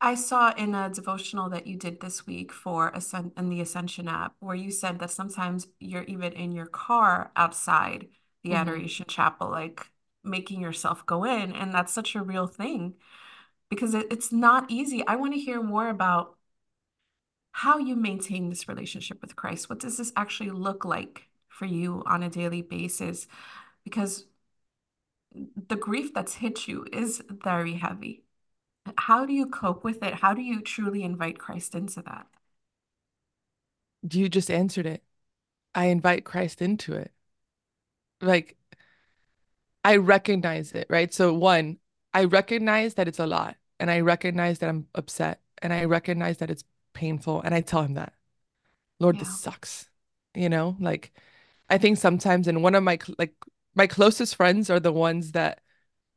I 0.00 0.16
saw 0.16 0.52
in 0.54 0.74
a 0.74 0.90
devotional 0.90 1.48
that 1.50 1.68
you 1.68 1.76
did 1.76 2.00
this 2.00 2.26
week 2.26 2.52
for 2.52 2.88
Ascend 2.88 3.30
in 3.36 3.48
the 3.48 3.60
Ascension 3.60 4.08
app 4.08 4.34
where 4.40 4.56
you 4.56 4.72
said 4.72 4.98
that 4.98 5.12
sometimes 5.12 5.68
you're 5.78 6.02
even 6.02 6.32
in 6.32 6.50
your 6.50 6.66
car 6.66 7.30
outside 7.36 8.08
the 8.42 8.50
mm-hmm. 8.50 8.58
Adoration 8.58 9.06
Chapel, 9.06 9.48
like 9.48 9.86
making 10.24 10.60
yourself 10.60 11.06
go 11.06 11.22
in. 11.22 11.52
And 11.52 11.72
that's 11.72 11.92
such 11.92 12.16
a 12.16 12.22
real 12.24 12.48
thing 12.48 12.94
because 13.70 13.94
it, 13.94 14.08
it's 14.10 14.32
not 14.32 14.68
easy. 14.68 15.06
I 15.06 15.14
want 15.14 15.34
to 15.34 15.38
hear 15.38 15.62
more 15.62 15.88
about 15.88 16.36
how 17.52 17.78
you 17.78 17.94
maintain 17.96 18.48
this 18.48 18.68
relationship 18.68 19.20
with 19.20 19.36
Christ. 19.36 19.68
What 19.68 19.78
does 19.78 19.96
this 19.98 20.12
actually 20.16 20.50
look 20.50 20.84
like 20.84 21.28
for 21.48 21.66
you 21.66 22.02
on 22.06 22.22
a 22.22 22.30
daily 22.30 22.62
basis? 22.62 23.26
Because 23.84 24.26
the 25.34 25.76
grief 25.76 26.12
that's 26.14 26.34
hit 26.34 26.66
you 26.66 26.86
is 26.92 27.22
very 27.28 27.74
heavy. 27.74 28.24
How 28.98 29.24
do 29.24 29.32
you 29.32 29.46
cope 29.46 29.84
with 29.84 30.02
it? 30.02 30.14
How 30.14 30.34
do 30.34 30.42
you 30.42 30.60
truly 30.60 31.02
invite 31.02 31.38
Christ 31.38 31.74
into 31.74 32.02
that? 32.02 32.26
You 34.10 34.28
just 34.28 34.50
answered 34.50 34.86
it. 34.86 35.02
I 35.74 35.86
invite 35.86 36.24
Christ 36.24 36.60
into 36.60 36.94
it. 36.94 37.12
Like, 38.20 38.56
I 39.84 39.96
recognize 39.96 40.72
it, 40.72 40.86
right? 40.90 41.12
So, 41.12 41.32
one, 41.34 41.78
I 42.14 42.24
recognize 42.24 42.94
that 42.94 43.08
it's 43.08 43.18
a 43.18 43.26
lot, 43.26 43.56
and 43.80 43.90
I 43.90 44.00
recognize 44.00 44.58
that 44.60 44.68
I'm 44.68 44.86
upset, 44.94 45.40
and 45.60 45.72
I 45.72 45.84
recognize 45.84 46.38
that 46.38 46.50
it's 46.50 46.64
painful, 46.94 47.42
and 47.42 47.54
I 47.54 47.60
tell 47.60 47.82
him 47.82 47.94
that, 47.94 48.14
Lord, 49.00 49.16
yeah. 49.16 49.24
this 49.24 49.40
sucks. 49.40 49.88
You 50.34 50.48
know, 50.48 50.76
like, 50.80 51.12
I 51.68 51.78
think 51.78 51.98
sometimes, 51.98 52.48
and 52.48 52.62
one 52.62 52.74
of 52.74 52.82
my 52.82 52.98
like 53.18 53.34
my 53.74 53.86
closest 53.86 54.36
friends 54.36 54.70
are 54.70 54.80
the 54.80 54.92
ones 54.92 55.32
that 55.32 55.60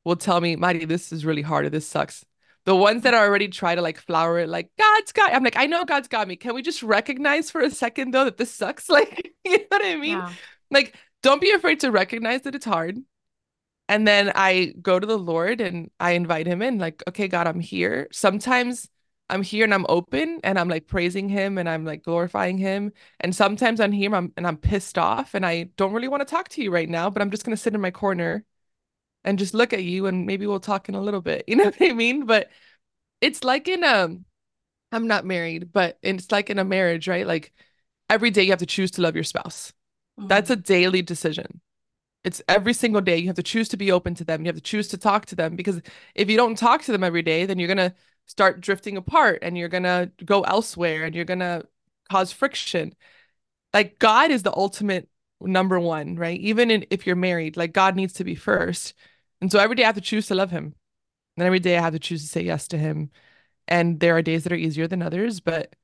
will 0.03 0.15
tell 0.15 0.39
me, 0.39 0.55
Mari, 0.55 0.85
this 0.85 1.11
is 1.11 1.25
really 1.25 1.41
hard 1.41 1.65
or 1.65 1.69
this 1.69 1.87
sucks. 1.87 2.25
The 2.65 2.75
ones 2.75 3.03
that 3.03 3.13
are 3.13 3.25
already 3.25 3.47
try 3.47 3.75
to 3.75 3.81
like 3.81 3.99
flower 3.99 4.39
it, 4.39 4.49
like 4.49 4.71
God's 4.77 5.11
got. 5.11 5.33
I'm 5.33 5.43
like, 5.43 5.57
I 5.57 5.65
know 5.65 5.85
God's 5.85 6.07
got 6.07 6.27
me. 6.27 6.35
Can 6.35 6.55
we 6.55 6.61
just 6.61 6.81
recognize 6.81 7.51
for 7.51 7.61
a 7.61 7.69
second 7.69 8.11
though 8.11 8.25
that 8.25 8.37
this 8.37 8.51
sucks? 8.51 8.89
Like, 8.95 9.33
you 9.45 9.57
know 9.57 9.65
what 9.69 9.85
I 9.85 9.95
mean? 9.95 10.17
Yeah. 10.17 10.31
Like, 10.71 10.95
don't 11.21 11.41
be 11.41 11.51
afraid 11.51 11.81
to 11.81 11.91
recognize 11.91 12.41
that 12.43 12.55
it's 12.55 12.65
hard. 12.65 12.97
And 13.87 14.07
then 14.07 14.31
I 14.33 14.73
go 14.81 14.99
to 14.99 15.05
the 15.05 15.17
Lord 15.17 15.61
and 15.61 15.91
I 15.99 16.11
invite 16.11 16.47
him 16.47 16.61
in, 16.63 16.79
like, 16.79 17.03
okay, 17.07 17.27
God, 17.27 17.45
I'm 17.45 17.59
here. 17.59 18.07
Sometimes 18.11 18.89
I'm 19.29 19.41
here 19.41 19.63
and 19.63 19.73
I'm 19.73 19.85
open 19.89 20.39
and 20.43 20.59
I'm 20.59 20.69
like 20.69 20.87
praising 20.87 21.29
him 21.29 21.57
and 21.57 21.67
I'm 21.67 21.83
like 21.83 22.03
glorifying 22.03 22.57
him. 22.57 22.91
And 23.19 23.35
sometimes 23.35 23.79
I'm 23.79 23.91
here 23.91 24.07
and 24.07 24.15
I'm, 24.15 24.33
and 24.37 24.45
I'm 24.45 24.57
pissed 24.57 24.97
off 24.97 25.33
and 25.33 25.45
I 25.45 25.63
don't 25.77 25.93
really 25.93 26.07
want 26.07 26.21
to 26.21 26.31
talk 26.31 26.49
to 26.49 26.61
you 26.61 26.71
right 26.71 26.87
now, 26.87 27.09
but 27.09 27.21
I'm 27.21 27.31
just 27.31 27.43
going 27.43 27.55
to 27.55 27.61
sit 27.61 27.73
in 27.73 27.81
my 27.81 27.91
corner 27.91 28.45
and 29.23 29.39
just 29.39 29.55
look 29.55 29.73
at 29.73 29.83
you 29.83 30.05
and 30.05 30.27
maybe 30.27 30.45
we'll 30.45 30.59
talk 30.59 30.89
in 30.89 30.95
a 30.95 31.01
little 31.01 31.21
bit. 31.21 31.45
You 31.47 31.55
know 31.55 31.65
what 31.65 31.81
I 31.81 31.93
mean? 31.93 32.25
But 32.25 32.49
it's 33.21 33.43
like 33.43 33.67
in 33.67 33.83
a 33.83 34.05
um, 34.05 34.25
I'm 34.91 35.07
not 35.07 35.25
married, 35.25 35.73
but 35.73 35.97
it's 36.01 36.31
like 36.31 36.49
in 36.49 36.59
a 36.59 36.63
marriage, 36.63 37.07
right? 37.07 37.25
Like 37.25 37.51
every 38.09 38.29
day 38.29 38.43
you 38.43 38.51
have 38.51 38.59
to 38.59 38.65
choose 38.65 38.91
to 38.91 39.01
love 39.01 39.15
your 39.15 39.23
spouse. 39.23 39.73
Mm-hmm. 40.19 40.27
That's 40.27 40.49
a 40.49 40.55
daily 40.55 41.01
decision. 41.01 41.61
It's 42.23 42.41
every 42.47 42.73
single 42.73 43.01
day 43.01 43.17
you 43.17 43.27
have 43.27 43.35
to 43.35 43.43
choose 43.43 43.69
to 43.69 43.77
be 43.77 43.91
open 43.91 44.15
to 44.15 44.23
them. 44.23 44.41
You 44.41 44.47
have 44.47 44.55
to 44.55 44.61
choose 44.61 44.87
to 44.89 44.97
talk 44.97 45.25
to 45.27 45.35
them 45.35 45.55
because 45.55 45.81
if 46.15 46.29
you 46.29 46.37
don't 46.37 46.57
talk 46.57 46.83
to 46.83 46.91
them 46.91 47.03
every 47.03 47.21
day, 47.21 47.45
then 47.45 47.59
you're 47.59 47.73
going 47.73 47.89
to 47.89 47.93
start 48.25 48.61
drifting 48.61 48.97
apart 48.97 49.39
and 49.41 49.57
you're 49.57 49.69
going 49.69 49.83
to 49.83 50.11
go 50.23 50.41
elsewhere 50.41 51.03
and 51.03 51.15
you're 51.15 51.25
going 51.25 51.39
to 51.39 51.65
cause 52.09 52.31
friction. 52.31 52.93
Like 53.73 53.99
God 53.99 54.31
is 54.31 54.43
the 54.43 54.55
ultimate 54.55 55.09
number 55.41 55.79
one, 55.79 56.15
right? 56.15 56.39
Even 56.39 56.71
in, 56.71 56.85
if 56.89 57.05
you're 57.05 57.15
married, 57.15 57.57
like 57.57 57.73
God 57.73 57.95
needs 57.95 58.13
to 58.13 58.23
be 58.23 58.35
first. 58.35 58.93
And 59.41 59.51
so 59.51 59.59
every 59.59 59.75
day 59.75 59.83
I 59.83 59.87
have 59.87 59.95
to 59.95 60.01
choose 60.01 60.27
to 60.27 60.35
love 60.35 60.51
him. 60.51 60.75
And 61.37 61.45
every 61.45 61.59
day 61.59 61.77
I 61.77 61.81
have 61.81 61.93
to 61.93 61.99
choose 61.99 62.21
to 62.21 62.27
say 62.29 62.41
yes 62.41 62.67
to 62.69 62.77
him. 62.77 63.11
And 63.67 63.99
there 63.99 64.15
are 64.15 64.21
days 64.21 64.43
that 64.43 64.53
are 64.53 64.57
easier 64.57 64.87
than 64.87 65.01
others, 65.01 65.39
but 65.39 65.75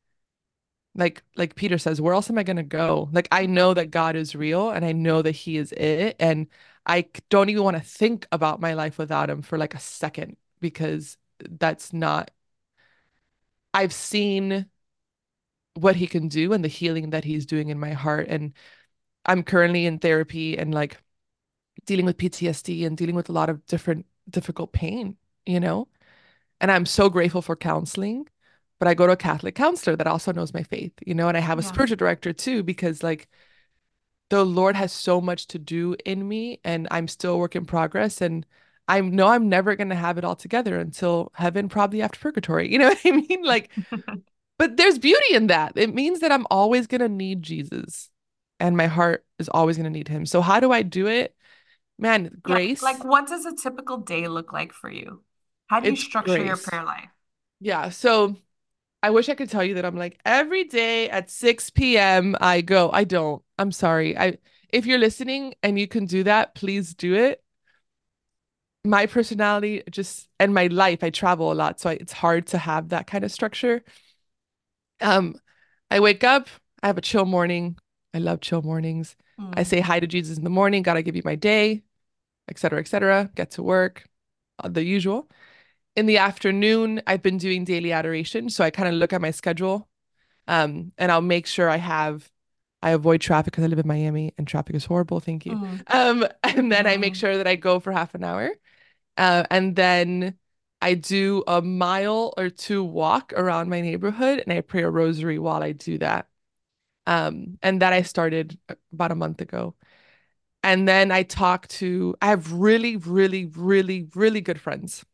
like 0.95 1.23
like 1.35 1.55
Peter 1.55 1.77
says, 1.77 2.01
where 2.01 2.13
else 2.13 2.29
am 2.29 2.37
I 2.37 2.43
going 2.43 2.57
to 2.57 2.63
go? 2.63 3.09
Like 3.11 3.27
I 3.31 3.45
know 3.45 3.73
that 3.73 3.91
God 3.91 4.15
is 4.15 4.35
real 4.35 4.69
and 4.71 4.83
I 4.85 4.91
know 4.91 5.21
that 5.21 5.31
he 5.31 5.57
is 5.57 5.71
it 5.73 6.15
and 6.19 6.47
I 6.85 7.07
don't 7.29 7.49
even 7.49 7.63
want 7.63 7.77
to 7.77 7.83
think 7.83 8.27
about 8.31 8.59
my 8.59 8.73
life 8.73 8.97
without 8.97 9.29
him 9.29 9.41
for 9.41 9.57
like 9.57 9.73
a 9.73 9.79
second 9.79 10.37
because 10.59 11.17
that's 11.49 11.93
not 11.93 12.31
I've 13.73 13.93
seen 13.93 14.67
what 15.75 15.95
he 15.95 16.07
can 16.07 16.27
do 16.27 16.53
and 16.53 16.63
the 16.63 16.67
healing 16.67 17.11
that 17.11 17.23
he's 17.23 17.45
doing 17.45 17.69
in 17.69 17.79
my 17.79 17.93
heart 17.93 18.27
and 18.27 18.53
I'm 19.25 19.43
currently 19.43 19.85
in 19.85 19.99
therapy 19.99 20.57
and 20.57 20.73
like 20.73 20.97
dealing 21.85 22.05
with 22.05 22.17
PTSD 22.17 22.85
and 22.85 22.97
dealing 22.97 23.15
with 23.15 23.29
a 23.29 23.33
lot 23.33 23.49
of 23.49 23.65
different 23.65 24.05
difficult 24.29 24.71
pain, 24.73 25.17
you 25.45 25.59
know? 25.59 25.87
And 26.59 26.71
I'm 26.71 26.85
so 26.85 27.09
grateful 27.09 27.41
for 27.41 27.55
counseling, 27.55 28.27
but 28.79 28.87
I 28.87 28.93
go 28.93 29.07
to 29.07 29.13
a 29.13 29.17
Catholic 29.17 29.55
counselor 29.55 29.95
that 29.95 30.07
also 30.07 30.31
knows 30.31 30.53
my 30.53 30.63
faith, 30.63 30.93
you 31.05 31.13
know, 31.15 31.27
and 31.27 31.37
I 31.37 31.41
have 31.41 31.59
a 31.59 31.61
yeah. 31.61 31.67
spiritual 31.69 31.97
director 31.97 32.33
too 32.33 32.63
because 32.63 33.03
like 33.03 33.29
the 34.29 34.45
Lord 34.45 34.75
has 34.75 34.91
so 34.91 35.21
much 35.21 35.47
to 35.47 35.59
do 35.59 35.95
in 36.05 36.27
me 36.27 36.59
and 36.63 36.87
I'm 36.91 37.07
still 37.07 37.33
a 37.33 37.37
work 37.37 37.55
in 37.55 37.65
progress 37.65 38.21
and 38.21 38.45
I 38.91 38.99
know 38.99 39.27
I'm 39.27 39.47
never 39.47 39.77
going 39.77 39.87
to 39.87 39.95
have 39.95 40.17
it 40.17 40.25
all 40.25 40.35
together 40.35 40.77
until 40.77 41.31
heaven 41.33 41.69
probably 41.69 42.01
after 42.01 42.19
purgatory. 42.19 42.69
You 42.69 42.77
know 42.77 42.87
what 42.89 42.99
I 43.05 43.11
mean? 43.11 43.41
Like 43.41 43.71
but 44.59 44.75
there's 44.75 44.99
beauty 44.99 45.33
in 45.33 45.47
that. 45.47 45.73
It 45.77 45.95
means 45.95 46.19
that 46.19 46.31
I'm 46.31 46.45
always 46.51 46.87
going 46.87 46.99
to 46.99 47.07
need 47.07 47.41
Jesus 47.41 48.09
and 48.59 48.75
my 48.75 48.87
heart 48.87 49.25
is 49.39 49.47
always 49.47 49.77
going 49.77 49.85
to 49.85 49.97
need 49.97 50.09
him. 50.09 50.25
So 50.25 50.41
how 50.41 50.59
do 50.59 50.73
I 50.73 50.81
do 50.81 51.07
it? 51.07 51.33
Man, 51.97 52.37
grace. 52.43 52.81
Yeah, 52.81 52.91
like 52.91 53.05
what 53.05 53.27
does 53.27 53.45
a 53.45 53.55
typical 53.55 53.95
day 53.97 54.27
look 54.27 54.51
like 54.51 54.73
for 54.73 54.91
you? 54.91 55.23
How 55.67 55.79
do 55.79 55.89
you 55.89 55.95
structure 55.95 56.35
grace. 56.35 56.45
your 56.45 56.57
prayer 56.57 56.83
life? 56.83 57.09
Yeah. 57.61 57.89
So 57.89 58.35
I 59.01 59.11
wish 59.11 59.29
I 59.29 59.35
could 59.35 59.49
tell 59.49 59.63
you 59.63 59.75
that 59.75 59.85
I'm 59.85 59.95
like 59.95 60.19
every 60.25 60.65
day 60.65 61.09
at 61.09 61.29
6 61.29 61.69
p.m. 61.69 62.35
I 62.41 62.59
go. 62.59 62.89
I 62.91 63.05
don't. 63.05 63.41
I'm 63.57 63.71
sorry. 63.71 64.17
I 64.17 64.37
if 64.67 64.85
you're 64.85 64.99
listening 64.99 65.53
and 65.63 65.79
you 65.79 65.87
can 65.87 66.05
do 66.05 66.23
that, 66.23 66.55
please 66.55 66.93
do 66.93 67.13
it. 67.13 67.41
My 68.83 69.05
personality 69.05 69.83
just 69.91 70.27
and 70.39 70.53
my 70.53 70.67
life, 70.67 71.03
I 71.03 71.11
travel 71.11 71.51
a 71.51 71.53
lot, 71.53 71.79
so 71.79 71.89
I, 71.89 71.93
it's 71.93 72.13
hard 72.13 72.47
to 72.47 72.57
have 72.57 72.89
that 72.89 73.07
kind 73.07 73.23
of 73.23 73.31
structure. 73.31 73.83
Um, 75.01 75.35
I 75.89 75.99
wake 75.99 76.23
up, 76.23 76.47
I 76.81 76.87
have 76.87 76.97
a 76.97 77.01
chill 77.01 77.25
morning. 77.25 77.77
I 78.13 78.17
love 78.17 78.41
chill 78.41 78.61
mornings. 78.61 79.15
Mm. 79.39 79.53
I 79.55 79.63
say 79.63 79.79
hi 79.79 79.99
to 79.99 80.07
Jesus 80.07 80.37
in 80.37 80.43
the 80.43 80.49
morning. 80.49 80.83
God, 80.83 80.97
I 80.97 81.01
give 81.01 81.15
you 81.15 81.21
my 81.23 81.35
day 81.35 81.83
etc., 82.51 82.79
etc. 82.79 83.31
Get 83.35 83.51
to 83.51 83.63
work, 83.63 84.03
uh, 84.59 84.69
the 84.69 84.83
usual. 84.83 85.27
In 85.95 86.05
the 86.05 86.17
afternoon, 86.17 87.01
I've 87.07 87.23
been 87.23 87.37
doing 87.37 87.65
daily 87.65 87.91
adoration, 87.91 88.49
so 88.49 88.63
I 88.63 88.69
kind 88.69 88.87
of 88.87 88.95
look 88.95 89.13
at 89.13 89.21
my 89.21 89.31
schedule, 89.31 89.89
um, 90.47 90.91
and 90.97 91.11
I'll 91.11 91.21
make 91.21 91.47
sure 91.47 91.69
I 91.69 91.77
have. 91.77 92.29
I 92.83 92.91
avoid 92.91 93.21
traffic 93.21 93.51
because 93.51 93.63
I 93.63 93.67
live 93.67 93.77
in 93.77 93.87
Miami 93.87 94.33
and 94.39 94.47
traffic 94.47 94.75
is 94.75 94.85
horrible. 94.85 95.19
Thank 95.19 95.45
you. 95.45 95.51
Mm. 95.51 95.83
Um, 95.93 96.27
and 96.43 96.71
then 96.71 96.85
mm. 96.85 96.89
I 96.89 96.97
make 96.97 97.13
mm. 97.13 97.17
sure 97.17 97.37
that 97.37 97.45
I 97.45 97.55
go 97.55 97.79
for 97.79 97.91
half 97.91 98.15
an 98.15 98.23
hour, 98.23 98.49
uh, 99.21 99.43
and 99.51 99.75
then 99.75 100.35
I 100.81 100.95
do 100.95 101.43
a 101.45 101.61
mile 101.61 102.33
or 102.37 102.49
two 102.49 102.83
walk 102.83 103.33
around 103.33 103.69
my 103.69 103.79
neighborhood, 103.79 104.39
and 104.39 104.51
I 104.51 104.61
pray 104.61 104.81
a 104.81 104.89
rosary 104.89 105.37
while 105.37 105.61
I 105.61 105.73
do 105.73 105.99
that. 105.99 106.27
Um, 107.05 107.59
and 107.61 107.83
that 107.83 107.93
I 107.93 108.01
started 108.01 108.57
about 108.91 109.11
a 109.11 109.15
month 109.15 109.39
ago. 109.39 109.75
And 110.63 110.87
then 110.87 111.11
I 111.11 111.21
talk 111.21 111.67
to, 111.67 112.15
I 112.19 112.29
have 112.29 112.51
really, 112.51 112.97
really, 112.97 113.45
really, 113.45 114.07
really 114.15 114.41
good 114.41 114.59
friends. 114.59 115.05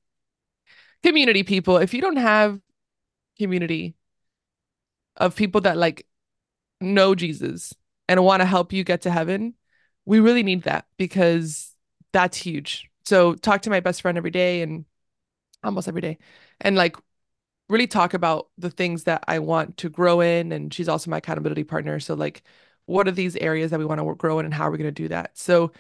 Community 1.04 1.44
people. 1.44 1.76
If 1.76 1.94
you 1.94 2.00
don't 2.00 2.16
have 2.16 2.62
community 3.38 3.96
of 5.18 5.36
people 5.36 5.62
that 5.62 5.76
like 5.76 6.08
know 6.80 7.14
Jesus 7.14 7.74
and 8.08 8.24
want 8.24 8.40
to 8.40 8.46
help 8.46 8.72
you 8.72 8.86
get 8.86 9.02
to 9.02 9.12
heaven, 9.12 9.56
we 10.06 10.22
really 10.22 10.44
need 10.44 10.64
that 10.64 10.86
because 10.98 11.74
that's 12.14 12.38
huge. 12.38 12.90
So 13.08 13.36
talk 13.36 13.62
to 13.62 13.70
my 13.70 13.80
best 13.80 14.02
friend 14.02 14.18
every 14.18 14.32
day 14.32 14.62
and 14.62 14.84
almost 15.64 15.88
every 15.88 16.02
day 16.02 16.18
and 16.60 16.76
like 16.76 16.98
really 17.70 17.88
talk 17.88 18.14
about 18.14 18.50
the 18.58 18.70
things 18.70 19.06
that 19.06 19.24
I 19.30 19.40
want 19.40 19.78
to 19.78 19.90
grow 19.90 20.20
in 20.20 20.52
and 20.52 20.74
she's 20.74 20.90
also 20.90 21.10
my 21.10 21.18
accountability 21.18 21.64
partner. 21.64 22.02
So 22.02 22.16
like 22.16 22.44
what 22.86 23.08
are 23.08 23.12
these 23.12 23.38
areas 23.38 23.72
that 23.72 23.80
we 23.80 23.86
want 23.86 24.02
to 24.02 24.16
grow 24.16 24.40
in 24.40 24.46
and 24.46 24.54
how 24.54 24.68
are 24.68 24.72
we 24.72 24.78
going 24.78 24.94
to 24.94 25.04
do 25.04 25.08
that? 25.08 25.38
So 25.38 25.72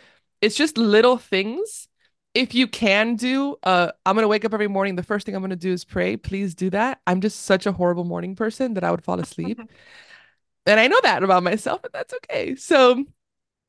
it's 0.42 0.56
just 0.56 0.78
little 0.78 1.18
things. 1.18 1.90
If 2.34 2.56
you 2.56 2.66
can 2.66 3.16
do, 3.16 3.58
uh, 3.64 3.92
I'm 4.06 4.16
gonna 4.16 4.28
wake 4.28 4.46
up 4.46 4.54
every 4.54 4.68
morning. 4.68 4.96
The 4.96 5.04
first 5.04 5.26
thing 5.26 5.36
I'm 5.36 5.42
gonna 5.42 5.56
do 5.56 5.74
is 5.74 5.84
pray. 5.84 6.16
Please 6.18 6.54
do 6.54 6.70
that. 6.70 7.02
I'm 7.08 7.20
just 7.20 7.42
such 7.46 7.66
a 7.66 7.72
horrible 7.74 8.04
morning 8.04 8.36
person 8.36 8.76
that 8.76 8.84
I 8.84 8.92
would 8.92 9.04
fall 9.04 9.20
asleep. 9.20 9.60
and 10.68 10.80
I 10.80 10.88
know 10.88 11.00
that 11.04 11.24
about 11.24 11.44
myself, 11.44 11.82
but 11.82 11.94
that's 11.94 12.14
okay. 12.14 12.56
So, 12.56 13.04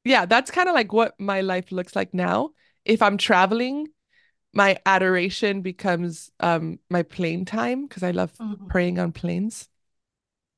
yeah, 0.04 0.26
that's 0.26 0.50
kind 0.50 0.68
of 0.68 0.74
like 0.74 0.92
what 0.92 1.18
my 1.18 1.40
life 1.40 1.72
looks 1.72 1.96
like 1.96 2.12
now. 2.12 2.50
If 2.88 3.02
I'm 3.02 3.18
traveling, 3.18 3.86
my 4.52 4.78
adoration 4.84 5.62
becomes 5.62 6.32
um 6.40 6.80
my 6.90 7.04
plane 7.04 7.44
time 7.44 7.86
because 7.86 8.02
I 8.02 8.10
love 8.10 8.32
mm-hmm. 8.34 8.66
praying 8.66 8.98
on 8.98 9.12
planes. 9.12 9.68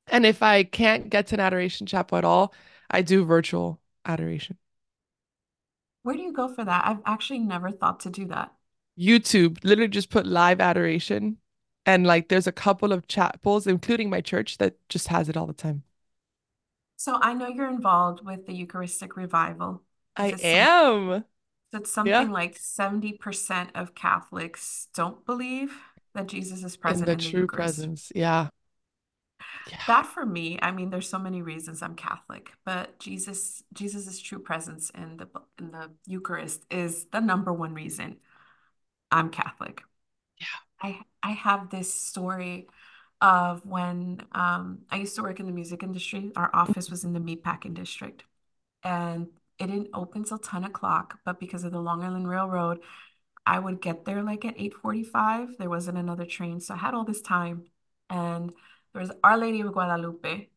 And 0.07 0.25
if 0.25 0.43
I 0.43 0.65
can't 0.65 1.11
get 1.11 1.27
to 1.29 1.37
an 1.37 1.41
adoration 1.41 1.87
chapel 1.87 2.17
at 2.17 2.25
all, 2.25 2.55
I 2.91 3.03
do 3.03 3.25
virtual 3.25 3.81
adoration. 4.05 4.57
Where 6.03 6.17
do 6.17 6.23
you 6.23 6.33
go 6.33 6.49
for 6.49 6.65
that? 6.65 6.87
I've 6.87 7.03
actually 7.05 7.41
never 7.41 7.71
thought 7.71 8.01
to 8.01 8.11
do 8.11 8.27
that. 8.27 8.53
YouTube, 8.99 9.59
literally 9.63 9.89
just 9.89 10.11
put 10.11 10.27
live 10.27 10.61
adoration. 10.61 11.37
And 11.87 12.07
like 12.07 12.29
there's 12.29 12.47
a 12.47 12.53
couple 12.53 12.93
of 12.93 13.07
chapels, 13.07 13.67
including 13.67 14.11
my 14.11 14.21
church, 14.21 14.59
that 14.59 14.77
just 14.89 15.09
has 15.09 15.29
it 15.29 15.37
all 15.37 15.47
the 15.47 15.53
time. 15.53 15.83
So 16.97 17.19
I 17.21 17.33
know 17.35 17.49
you're 17.49 17.71
involved 17.71 18.25
with 18.25 18.47
the 18.47 18.53
Eucharistic 18.53 19.17
revival. 19.17 19.83
I 20.17 20.35
am. 20.43 21.25
It's 21.73 21.91
something 21.91 22.13
yeah. 22.13 22.23
like 22.23 22.59
70% 22.59 23.69
of 23.75 23.95
Catholics 23.95 24.89
don't 24.95 25.25
believe 25.25 25.73
that 26.15 26.27
Jesus 26.27 26.65
is 26.65 26.77
present 26.77 27.03
in 27.03 27.07
the, 27.07 27.13
in 27.13 27.19
the 27.19 27.31
true 27.31 27.41
Eucharist. 27.43 27.77
presence. 27.77 28.13
Yeah. 28.15 28.49
yeah. 29.71 29.79
That 29.87 30.07
for 30.07 30.27
me, 30.27 30.59
I 30.61 30.73
mean, 30.73 30.91
there's 30.91 31.09
so 31.09 31.19
many 31.19 31.43
reasons 31.43 31.83
I'm 31.83 31.95
Catholic, 31.95 32.51
but 32.65 32.99
Jesus, 32.99 33.63
Jesus's 33.73 34.21
true 34.21 34.41
presence 34.41 34.91
in 34.91 35.17
the 35.17 35.29
in 35.59 35.71
the 35.71 35.91
Eucharist 36.07 36.65
is 36.71 37.07
the 37.13 37.21
number 37.21 37.53
one 37.53 37.75
reason 37.75 38.17
I'm 39.13 39.31
Catholic. 39.31 39.83
Yeah. 40.39 40.47
I 40.83 41.01
I 41.23 41.33
have 41.33 41.71
this 41.71 41.93
story 41.93 42.67
of 43.21 43.65
when 43.67 44.23
um, 44.33 44.81
I 44.91 44.97
used 44.97 45.15
to 45.17 45.23
work 45.23 45.41
in 45.41 45.47
the 45.47 45.53
music 45.53 45.83
industry. 45.83 46.33
Our 46.37 46.51
office 46.55 46.91
was 46.91 47.05
in 47.05 47.13
the 47.13 47.21
meatpacking 47.21 47.75
district, 47.75 48.25
and 48.83 49.29
it 49.61 49.67
didn't 49.67 49.91
open 49.95 50.25
till 50.25 50.39
10 50.39 50.65
o'clock. 50.65 51.19
But 51.25 51.39
because 51.39 51.63
of 51.63 51.73
the 51.73 51.81
Long 51.81 52.03
Island 52.03 52.29
Railroad, 52.29 52.81
I 53.47 53.59
would 53.59 53.81
get 53.81 54.05
there 54.05 54.23
like 54.23 54.45
at 54.45 54.59
8:45. 54.59 55.59
There 55.59 55.71
wasn't 55.71 55.99
another 55.99 56.25
train, 56.25 56.61
so 56.61 56.75
I 56.75 56.79
had 56.79 56.95
all 56.95 57.05
this 57.05 57.21
time, 57.21 57.65
and 58.09 58.53
there 58.93 59.01
was 59.01 59.13
Our 59.23 59.39
Lady 59.39 59.61
of 59.61 59.73
Guadalupe 59.73 60.49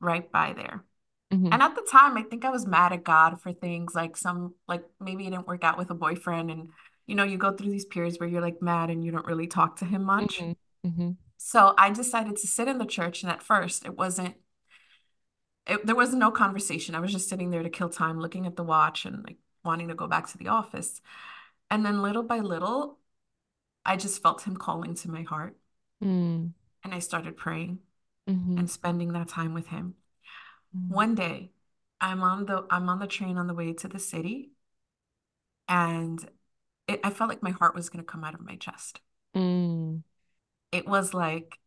right 0.00 0.32
by 0.32 0.52
there. 0.54 0.84
Mm-hmm. 1.32 1.52
And 1.52 1.62
at 1.62 1.74
the 1.74 1.86
time, 1.90 2.18
I 2.18 2.22
think 2.22 2.44
I 2.44 2.50
was 2.50 2.66
mad 2.66 2.92
at 2.92 3.04
God 3.04 3.40
for 3.40 3.52
things 3.52 3.94
like 3.94 4.16
some, 4.16 4.54
like 4.68 4.84
maybe 5.00 5.26
it 5.26 5.30
didn't 5.30 5.46
work 5.46 5.64
out 5.64 5.78
with 5.78 5.90
a 5.90 5.94
boyfriend. 5.94 6.50
And, 6.50 6.68
you 7.06 7.14
know, 7.14 7.24
you 7.24 7.38
go 7.38 7.52
through 7.52 7.70
these 7.70 7.86
periods 7.86 8.18
where 8.20 8.28
you're 8.28 8.42
like 8.42 8.60
mad 8.60 8.90
and 8.90 9.02
you 9.02 9.12
don't 9.12 9.26
really 9.26 9.46
talk 9.46 9.76
to 9.76 9.86
him 9.86 10.04
much. 10.04 10.40
Mm-hmm. 10.40 10.88
Mm-hmm. 10.88 11.10
So 11.38 11.72
I 11.78 11.90
decided 11.90 12.36
to 12.36 12.46
sit 12.46 12.68
in 12.68 12.76
the 12.76 12.84
church. 12.84 13.22
And 13.22 13.32
at 13.32 13.42
first, 13.42 13.86
it 13.86 13.96
wasn't, 13.96 14.34
it, 15.66 15.86
there 15.86 15.96
was 15.96 16.14
no 16.14 16.30
conversation. 16.30 16.94
I 16.94 17.00
was 17.00 17.12
just 17.12 17.28
sitting 17.28 17.50
there 17.50 17.62
to 17.62 17.70
kill 17.70 17.88
time, 17.88 18.18
looking 18.18 18.46
at 18.46 18.56
the 18.56 18.64
watch 18.64 19.04
and 19.04 19.24
like 19.24 19.36
wanting 19.64 19.88
to 19.88 19.94
go 19.94 20.06
back 20.06 20.28
to 20.28 20.38
the 20.38 20.48
office. 20.48 21.00
And 21.70 21.84
then 21.84 22.02
little 22.02 22.22
by 22.22 22.38
little, 22.38 22.98
I 23.84 23.96
just 23.96 24.22
felt 24.22 24.42
him 24.42 24.56
calling 24.56 24.94
to 24.96 25.10
my 25.10 25.22
heart. 25.22 25.56
Mm. 26.02 26.52
And 26.84 26.94
I 26.94 26.98
started 26.98 27.36
praying 27.36 27.78
mm-hmm. 28.28 28.58
and 28.58 28.70
spending 28.70 29.12
that 29.12 29.28
time 29.28 29.54
with 29.54 29.68
him. 29.68 29.94
Mm. 30.76 30.88
One 30.88 31.14
day, 31.14 31.52
I'm 32.00 32.22
on 32.22 32.46
the 32.46 32.66
I'm 32.68 32.88
on 32.88 32.98
the 32.98 33.06
train 33.06 33.38
on 33.38 33.46
the 33.46 33.54
way 33.54 33.72
to 33.72 33.86
the 33.86 34.00
city, 34.00 34.50
and 35.68 36.18
it, 36.88 36.98
I 37.04 37.10
felt 37.10 37.30
like 37.30 37.44
my 37.44 37.52
heart 37.52 37.76
was 37.76 37.88
going 37.88 38.04
to 38.04 38.10
come 38.10 38.24
out 38.24 38.34
of 38.34 38.40
my 38.40 38.56
chest. 38.56 39.00
Mm 39.36 40.02
it 40.72 40.88
was 40.88 41.14
like, 41.14 41.58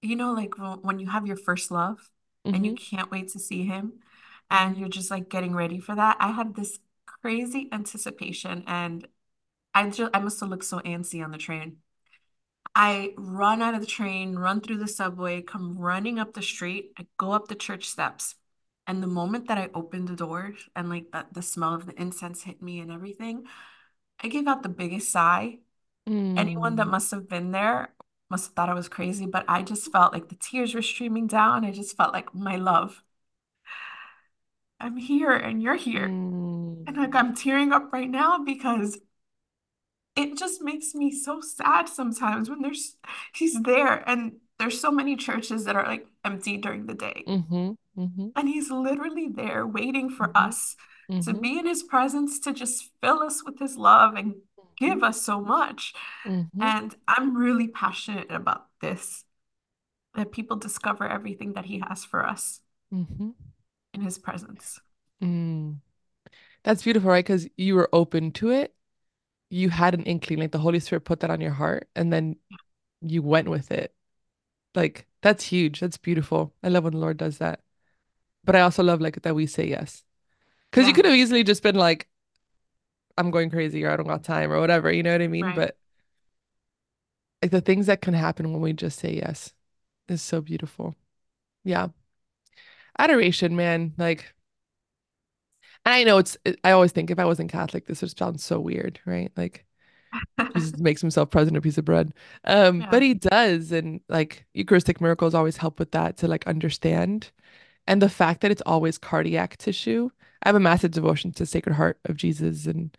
you 0.00 0.16
know, 0.16 0.32
like 0.32 0.54
when 0.82 1.00
you 1.00 1.08
have 1.08 1.26
your 1.26 1.36
first 1.36 1.70
love 1.70 2.10
mm-hmm. 2.44 2.54
and 2.54 2.66
you 2.66 2.72
mm-hmm. 2.72 2.96
can't 2.96 3.10
wait 3.10 3.28
to 3.28 3.38
see 3.38 3.64
him 3.64 3.94
and 4.50 4.76
you're 4.76 4.88
just 4.88 5.10
like 5.10 5.28
getting 5.28 5.54
ready 5.54 5.78
for 5.78 5.94
that. 5.94 6.16
I 6.20 6.32
had 6.32 6.54
this 6.54 6.78
crazy 7.06 7.68
anticipation 7.72 8.64
and 8.66 9.06
I 9.74 9.88
just 9.90 10.10
I 10.14 10.20
must 10.20 10.40
have 10.40 10.48
looked 10.48 10.64
so 10.64 10.78
antsy 10.80 11.24
on 11.24 11.30
the 11.30 11.38
train. 11.38 11.78
I 12.74 13.14
run 13.16 13.62
out 13.62 13.74
of 13.74 13.80
the 13.80 13.86
train, 13.86 14.36
run 14.36 14.60
through 14.60 14.78
the 14.78 14.88
subway, 14.88 15.42
come 15.42 15.78
running 15.78 16.18
up 16.18 16.34
the 16.34 16.42
street. 16.42 16.92
I 16.98 17.06
go 17.18 17.32
up 17.32 17.48
the 17.48 17.54
church 17.54 17.88
steps. 17.88 18.34
And 18.86 19.02
the 19.02 19.06
moment 19.06 19.48
that 19.48 19.58
I 19.58 19.70
opened 19.72 20.08
the 20.08 20.16
door 20.16 20.52
and 20.76 20.90
like 20.90 21.10
the, 21.10 21.24
the 21.32 21.40
smell 21.40 21.74
of 21.74 21.86
the 21.86 21.98
incense 22.00 22.42
hit 22.42 22.60
me 22.60 22.80
and 22.80 22.92
everything, 22.92 23.44
I 24.22 24.28
gave 24.28 24.46
out 24.46 24.62
the 24.62 24.68
biggest 24.68 25.10
sigh. 25.10 25.58
Mm. 26.08 26.38
Anyone 26.38 26.76
that 26.76 26.86
mm. 26.86 26.90
must 26.90 27.10
have 27.12 27.28
been 27.28 27.50
there 27.50 27.93
must 28.34 28.46
have 28.46 28.54
thought 28.54 28.68
I 28.68 28.74
was 28.74 28.88
crazy, 28.88 29.26
but 29.26 29.44
I 29.46 29.62
just 29.62 29.92
felt 29.92 30.12
like 30.12 30.28
the 30.28 30.34
tears 30.34 30.74
were 30.74 30.82
streaming 30.82 31.28
down. 31.28 31.64
I 31.64 31.70
just 31.70 31.96
felt 31.96 32.12
like 32.12 32.34
my 32.34 32.56
love. 32.56 33.00
I'm 34.80 34.96
here 34.96 35.30
and 35.30 35.62
you're 35.62 35.76
here. 35.76 36.08
Mm. 36.08 36.82
And 36.88 36.96
like 36.96 37.14
I'm 37.14 37.36
tearing 37.36 37.70
up 37.70 37.92
right 37.92 38.10
now 38.10 38.42
because 38.42 38.98
it 40.16 40.36
just 40.36 40.62
makes 40.62 40.96
me 40.96 41.12
so 41.12 41.40
sad 41.40 41.88
sometimes 41.88 42.50
when 42.50 42.60
there's 42.60 42.96
he's 43.32 43.62
there 43.62 44.02
and 44.08 44.32
there's 44.58 44.80
so 44.80 44.90
many 44.90 45.14
churches 45.14 45.66
that 45.66 45.76
are 45.76 45.86
like 45.86 46.04
empty 46.24 46.56
during 46.56 46.86
the 46.86 46.94
day. 46.94 47.22
Mm-hmm, 47.28 47.70
mm-hmm. 47.96 48.28
And 48.34 48.48
he's 48.48 48.68
literally 48.68 49.28
there 49.28 49.64
waiting 49.64 50.10
for 50.10 50.26
mm-hmm, 50.26 50.48
us 50.48 50.74
to 51.08 51.14
mm-hmm. 51.14 51.40
be 51.40 51.56
in 51.60 51.66
his 51.68 51.84
presence, 51.84 52.40
to 52.40 52.52
just 52.52 52.90
fill 53.00 53.22
us 53.22 53.44
with 53.44 53.60
his 53.60 53.76
love 53.76 54.16
and 54.16 54.34
give 54.76 55.02
us 55.02 55.22
so 55.22 55.40
much. 55.40 55.94
Mm-hmm. 56.26 56.62
And 56.62 56.94
I'm 57.08 57.36
really 57.36 57.68
passionate 57.68 58.30
about 58.30 58.66
this 58.80 59.24
that 60.14 60.32
people 60.32 60.56
discover 60.56 61.08
everything 61.08 61.54
that 61.54 61.64
he 61.64 61.82
has 61.88 62.04
for 62.04 62.24
us 62.24 62.60
mm-hmm. 62.92 63.30
in 63.92 64.00
his 64.00 64.18
presence. 64.18 64.80
Mm. 65.22 65.78
That's 66.62 66.82
beautiful, 66.82 67.10
right? 67.10 67.24
Because 67.24 67.48
you 67.56 67.74
were 67.74 67.88
open 67.92 68.30
to 68.32 68.50
it. 68.50 68.74
You 69.50 69.70
had 69.70 69.94
an 69.94 70.04
inkling, 70.04 70.38
like 70.38 70.52
the 70.52 70.58
Holy 70.58 70.80
Spirit 70.80 71.04
put 71.04 71.20
that 71.20 71.30
on 71.30 71.40
your 71.40 71.52
heart, 71.52 71.88
and 71.94 72.12
then 72.12 72.36
you 73.00 73.22
went 73.22 73.48
with 73.48 73.70
it. 73.70 73.94
Like, 74.74 75.06
that's 75.22 75.44
huge. 75.44 75.80
That's 75.80 75.98
beautiful. 75.98 76.54
I 76.62 76.68
love 76.68 76.84
when 76.84 76.94
the 76.94 76.98
Lord 76.98 77.16
does 77.16 77.38
that. 77.38 77.60
But 78.44 78.56
I 78.56 78.62
also 78.62 78.82
love 78.82 79.00
like 79.00 79.22
that 79.22 79.34
we 79.34 79.46
say 79.46 79.68
yes. 79.68 80.02
Because 80.70 80.82
yeah. 80.84 80.88
you 80.88 80.94
could 80.94 81.04
have 81.04 81.14
easily 81.14 81.44
just 81.44 81.62
been 81.62 81.76
like, 81.76 82.08
I'm 83.16 83.30
going 83.30 83.50
crazy 83.50 83.84
or 83.84 83.90
I 83.90 83.96
don't 83.96 84.06
got 84.06 84.24
time 84.24 84.52
or 84.52 84.60
whatever, 84.60 84.92
you 84.92 85.02
know 85.02 85.12
what 85.12 85.22
I 85.22 85.28
mean? 85.28 85.44
Right. 85.44 85.56
But 85.56 85.76
like 87.42 87.50
the 87.50 87.60
things 87.60 87.86
that 87.86 88.00
can 88.00 88.14
happen 88.14 88.52
when 88.52 88.62
we 88.62 88.72
just 88.72 88.98
say 88.98 89.14
yes 89.14 89.52
is 90.08 90.22
so 90.22 90.40
beautiful. 90.40 90.94
Yeah. 91.62 91.88
Adoration, 92.98 93.56
man. 93.56 93.94
Like, 93.98 94.34
and 95.84 95.94
I 95.94 96.04
know 96.04 96.18
it's, 96.18 96.36
I 96.62 96.70
always 96.70 96.92
think 96.92 97.10
if 97.10 97.18
I 97.18 97.24
wasn't 97.24 97.52
Catholic, 97.52 97.86
this 97.86 98.00
would 98.00 98.16
sound 98.16 98.40
so 98.40 98.58
weird, 98.58 99.00
right? 99.04 99.30
Like, 99.36 99.66
Jesus 100.54 100.78
makes 100.78 101.00
himself 101.00 101.30
present 101.30 101.56
a 101.56 101.60
piece 101.60 101.76
of 101.76 101.84
bread. 101.84 102.14
Um, 102.44 102.80
yeah. 102.80 102.88
but 102.90 103.02
he 103.02 103.14
does. 103.14 103.72
And 103.72 104.00
like 104.08 104.46
Eucharistic 104.54 105.00
miracles 105.00 105.34
always 105.34 105.56
help 105.56 105.78
with 105.78 105.90
that 105.92 106.16
to 106.18 106.28
like 106.28 106.46
understand. 106.46 107.30
And 107.86 108.00
the 108.00 108.08
fact 108.08 108.40
that 108.40 108.50
it's 108.50 108.62
always 108.64 108.96
cardiac 108.96 109.56
tissue 109.56 110.10
I 110.44 110.48
have 110.48 110.56
a 110.56 110.60
massive 110.60 110.90
devotion 110.90 111.32
to 111.32 111.46
Sacred 111.46 111.74
Heart 111.74 111.98
of 112.04 112.16
Jesus 112.16 112.66
and 112.66 112.96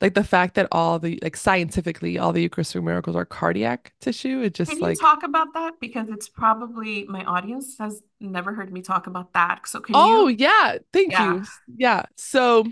like 0.00 0.14
the 0.14 0.24
fact 0.24 0.54
that 0.54 0.68
all 0.70 0.98
the 0.98 1.18
like 1.22 1.36
scientifically 1.36 2.18
all 2.18 2.32
the 2.32 2.42
Eucharistic 2.42 2.82
miracles 2.82 3.16
are 3.16 3.24
cardiac 3.24 3.92
tissue. 4.00 4.42
It 4.42 4.54
just 4.54 4.70
like. 4.70 4.78
Can 4.78 4.88
like 4.88 4.98
talk 5.00 5.22
about 5.22 5.54
that 5.54 5.74
because 5.80 6.08
it's 6.08 6.28
probably 6.28 7.04
my 7.08 7.24
audience 7.24 7.76
has 7.78 8.02
never 8.20 8.54
heard 8.54 8.72
me 8.72 8.82
talk 8.82 9.06
about 9.06 9.32
that. 9.32 9.66
So 9.66 9.80
can 9.80 9.94
you 9.94 10.00
oh, 10.00 10.28
you? 10.28 10.36
yeah, 10.38 10.78
thank 10.92 11.12
yeah. 11.12 11.34
you. 11.34 11.44
Yeah, 11.76 12.02
so 12.16 12.64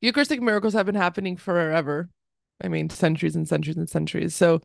Eucharistic 0.00 0.42
miracles 0.42 0.74
have 0.74 0.86
been 0.86 0.94
happening 0.94 1.36
forever. 1.36 2.10
I 2.62 2.68
mean, 2.68 2.90
centuries 2.90 3.34
and 3.34 3.48
centuries 3.48 3.76
and 3.76 3.88
centuries. 3.88 4.34
So 4.34 4.60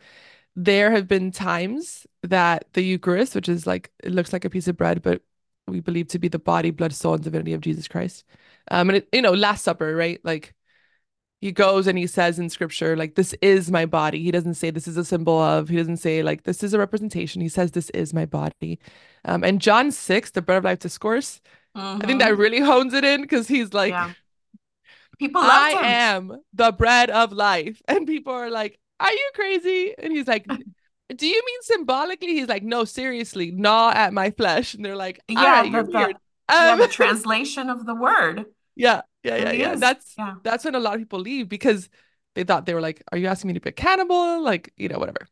there 0.55 0.91
have 0.91 1.07
been 1.07 1.31
times 1.31 2.05
that 2.23 2.65
the 2.73 2.81
Eucharist, 2.81 3.35
which 3.35 3.47
is 3.47 3.65
like 3.65 3.91
it 4.03 4.11
looks 4.11 4.33
like 4.33 4.43
a 4.43 4.49
piece 4.49 4.67
of 4.67 4.75
bread, 4.75 5.01
but 5.01 5.21
we 5.69 5.79
believe 5.79 6.07
to 6.09 6.19
be 6.19 6.27
the 6.27 6.39
body, 6.39 6.71
blood, 6.71 6.93
soul, 6.93 7.15
and 7.15 7.23
divinity 7.23 7.53
of 7.53 7.61
Jesus 7.61 7.87
Christ. 7.87 8.23
Um, 8.71 8.89
and 8.89 8.97
it, 8.97 9.09
you 9.11 9.21
know, 9.21 9.33
Last 9.33 9.63
Supper, 9.63 9.95
right? 9.95 10.19
Like 10.23 10.53
he 11.41 11.51
goes 11.51 11.87
and 11.87 11.97
he 11.97 12.05
says 12.05 12.37
in 12.37 12.49
scripture 12.49 12.95
like 12.95 13.15
this 13.15 13.33
is 13.41 13.71
my 13.71 13.85
body 13.85 14.21
he 14.21 14.31
doesn't 14.31 14.55
say 14.55 14.69
this 14.69 14.87
is 14.87 14.97
a 14.97 15.05
symbol 15.05 15.39
of 15.39 15.69
he 15.69 15.77
doesn't 15.77 15.97
say 15.97 16.21
like 16.21 16.43
this 16.43 16.63
is 16.63 16.73
a 16.73 16.79
representation 16.79 17.41
he 17.41 17.49
says 17.49 17.71
this 17.71 17.89
is 17.91 18.13
my 18.13 18.25
body 18.25 18.79
um, 19.25 19.43
and 19.43 19.61
john 19.61 19.91
6 19.91 20.31
the 20.31 20.41
bread 20.41 20.57
of 20.57 20.63
life 20.63 20.79
discourse 20.79 21.41
mm-hmm. 21.75 22.01
i 22.01 22.05
think 22.05 22.19
that 22.19 22.31
mm-hmm. 22.31 22.41
really 22.41 22.59
hones 22.59 22.93
it 22.93 23.03
in 23.03 23.21
because 23.21 23.47
he's 23.47 23.73
like 23.73 23.91
yeah. 23.91 24.11
people 25.17 25.41
i 25.43 25.71
him. 25.71 26.31
am 26.31 26.41
the 26.53 26.71
bread 26.71 27.09
of 27.09 27.31
life 27.31 27.81
and 27.87 28.05
people 28.05 28.33
are 28.33 28.49
like 28.49 28.77
are 28.99 29.11
you 29.11 29.31
crazy 29.33 29.93
and 29.97 30.11
he's 30.11 30.27
like 30.27 30.45
do 31.15 31.27
you 31.27 31.41
mean 31.45 31.61
symbolically 31.61 32.35
he's 32.35 32.47
like 32.47 32.63
no 32.63 32.85
seriously 32.85 33.51
gnaw 33.51 33.91
at 33.93 34.13
my 34.13 34.31
flesh 34.31 34.73
and 34.73 34.85
they're 34.85 34.95
like 34.95 35.19
yeah, 35.27 35.63
the, 35.63 35.83
the, 35.83 35.97
um, 35.97 36.13
yeah 36.49 36.75
the 36.79 36.87
translation 36.87 37.69
of 37.69 37.85
the 37.85 37.95
word 37.95 38.45
yeah 38.75 39.01
yeah, 39.23 39.35
yeah, 39.35 39.51
yeah. 39.51 39.75
That's 39.75 40.15
yeah. 40.17 40.35
that's 40.43 40.65
when 40.65 40.75
a 40.75 40.79
lot 40.79 40.95
of 40.95 41.01
people 41.01 41.19
leave 41.19 41.49
because 41.49 41.89
they 42.35 42.43
thought 42.43 42.65
they 42.65 42.73
were 42.73 42.81
like, 42.81 43.03
"Are 43.11 43.17
you 43.17 43.27
asking 43.27 43.49
me 43.49 43.53
to 43.55 43.59
be 43.59 43.69
a 43.69 43.73
cannibal?" 43.73 44.41
Like, 44.41 44.73
you 44.77 44.87
know, 44.87 44.99
whatever. 44.99 45.27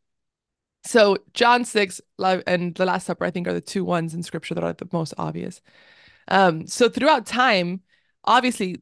So 0.84 1.18
John 1.34 1.66
six 1.66 2.02
and 2.20 2.76
the 2.76 2.86
Last 2.86 3.06
Supper, 3.06 3.26
I 3.26 3.32
think, 3.32 3.48
are 3.48 3.54
the 3.54 3.62
two 3.62 3.86
ones 3.86 4.14
in 4.14 4.24
Scripture 4.24 4.56
that 4.56 4.64
are 4.64 4.74
the 4.74 4.88
most 4.92 5.14
obvious. 5.18 5.62
Um, 6.28 6.68
so 6.68 6.90
throughout 6.90 7.26
time, 7.26 7.82
obviously, 8.26 8.82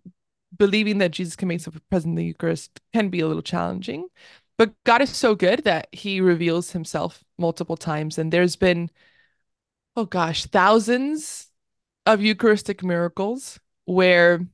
believing 0.55 0.99
that 0.99 1.11
Jesus 1.11 1.35
can 1.35 1.47
make 1.47 1.61
himself 1.61 1.81
present 1.89 2.13
in 2.13 2.15
the 2.15 2.25
Eucharist 2.25 2.79
can 2.93 3.09
be 3.09 3.19
a 3.19 3.27
little 3.27 3.43
challenging, 3.43 4.07
but 4.57 4.73
God 4.83 5.01
is 5.01 5.09
so 5.15 5.35
good 5.35 5.63
that 5.65 5.87
He 5.91 6.21
reveals 6.21 6.71
Himself 6.71 7.23
multiple 7.37 7.77
times, 7.77 8.17
and 8.17 8.31
there's 8.31 8.55
been, 8.55 8.89
oh 9.95 10.05
gosh, 10.05 10.45
thousands 10.45 11.47
of 12.05 12.21
Eucharistic 12.21 12.83
miracles 12.83 13.59
where 13.85 14.47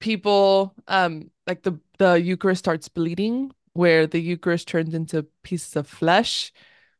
people 0.00 0.74
um 0.88 1.30
like 1.46 1.62
the 1.62 1.78
the 1.98 2.14
Eucharist 2.14 2.60
starts 2.60 2.88
bleeding, 2.88 3.52
where 3.72 4.06
the 4.06 4.20
Eucharist 4.20 4.68
turns 4.68 4.94
into 4.94 5.26
pieces 5.42 5.76
of 5.76 5.86
flesh, 5.86 6.52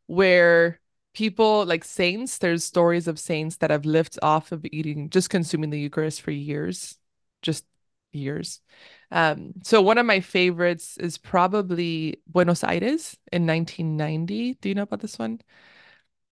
where 0.07 0.81
people 1.15 1.65
like 1.67 1.85
saints, 1.85 2.39
there's 2.39 2.65
stories 2.65 3.09
of 3.09 3.19
saints 3.19 3.57
that 3.59 3.71
have 3.71 3.85
lived 3.87 4.19
off 4.23 4.53
of 4.53 4.65
eating, 4.73 5.11
just 5.11 5.31
consuming 5.31 5.71
the 5.71 5.81
Eucharist 5.81 6.23
for 6.23 6.31
years, 6.33 6.99
just 7.43 7.65
years. 8.13 8.61
Um, 9.11 9.55
so 9.63 9.83
one 9.83 9.99
of 9.99 10.07
my 10.07 10.21
favorites 10.21 10.97
is 10.99 11.19
probably 11.19 12.21
Buenos 12.27 12.63
Aires 12.63 13.17
in 13.33 13.47
1990. 13.47 14.55
Do 14.55 14.69
you 14.69 14.75
know 14.75 14.83
about 14.83 15.01
this 15.01 15.19
one? 15.19 15.41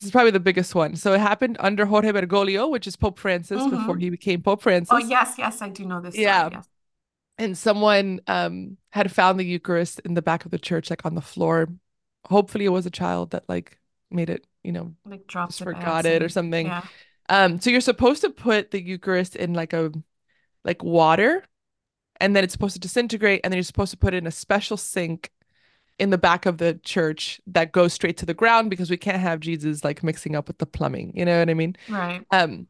This 0.01 0.07
is 0.07 0.13
probably 0.13 0.31
the 0.31 0.41
biggest 0.41 0.75
one. 0.75 0.95
So 0.95 1.13
it 1.13 1.21
happened 1.21 1.57
under 1.59 1.85
Jorge 1.85 2.13
Bergoglio, 2.13 2.71
which 2.71 2.87
is 2.87 2.95
Pope 2.95 3.19
Francis 3.19 3.61
mm-hmm. 3.61 3.77
before 3.77 3.97
he 3.97 4.11
became 4.11 4.43
Pope 4.43 4.63
Francis. 4.63 4.91
Oh 4.93 4.99
yes, 4.99 5.35
yes, 5.39 5.61
I 5.61 5.71
do 5.71 5.85
know 5.85 6.01
this. 6.01 6.17
Yeah. 6.17 6.47
Story, 6.47 6.55
yes. 6.55 6.69
And 7.39 7.59
someone 7.59 8.21
um 8.29 8.77
had 8.91 9.11
found 9.11 9.41
the 9.41 9.45
Eucharist 9.45 10.01
in 10.05 10.15
the 10.15 10.23
back 10.23 10.45
of 10.45 10.53
the 10.53 10.59
church, 10.59 10.89
like 10.91 11.05
on 11.05 11.17
the 11.17 11.21
floor. 11.21 11.69
Hopefully 12.27 12.65
it 12.65 12.71
was 12.71 12.87
a 12.87 12.91
child 12.91 13.31
that 13.33 13.45
like 13.49 13.79
made 14.11 14.31
it, 14.31 14.47
you 14.63 14.71
know, 14.71 14.95
like 15.05 15.27
dropped 15.27 15.53
just 15.53 15.65
forgot 15.65 16.07
it 16.07 16.23
or 16.23 16.29
something. 16.29 16.67
Yeah. 16.67 16.85
Um, 17.29 17.61
so 17.61 17.71
you're 17.71 17.81
supposed 17.81 18.23
to 18.23 18.31
put 18.31 18.71
the 18.71 18.81
Eucharist 18.81 19.35
in 19.35 19.53
like 19.53 19.73
a 19.73 19.91
like 20.65 20.83
water, 20.83 21.45
and 22.21 22.35
then 22.35 22.45
it's 22.45 22.53
supposed 22.53 22.75
to 22.75 22.81
disintegrate, 22.81 23.41
and 23.45 23.53
then 23.53 23.57
you're 23.57 23.65
supposed 23.65 23.91
to 23.93 23.97
put 23.97 24.15
it 24.15 24.19
in 24.19 24.27
a 24.27 24.33
special 24.33 24.77
sink 24.77 25.31
in 25.99 26.11
the 26.11 26.19
back 26.19 26.47
of 26.47 26.59
the 26.59 26.75
church 26.85 27.41
that 27.47 27.73
goes 27.73 27.93
straight 27.93 28.17
to 28.19 28.27
the 28.27 28.35
ground 28.35 28.71
because 28.71 28.91
we 28.91 28.97
can't 28.97 29.21
have 29.21 29.41
Jesus 29.41 29.83
like 29.85 30.03
mixing 30.03 30.37
up 30.37 30.47
with 30.47 30.59
the 30.59 30.67
plumbing. 30.67 31.13
You 31.15 31.25
know 31.25 31.39
what 31.39 31.51
I 31.51 31.55
mean? 31.55 31.77
Right. 31.89 32.25
Um, 32.31 32.69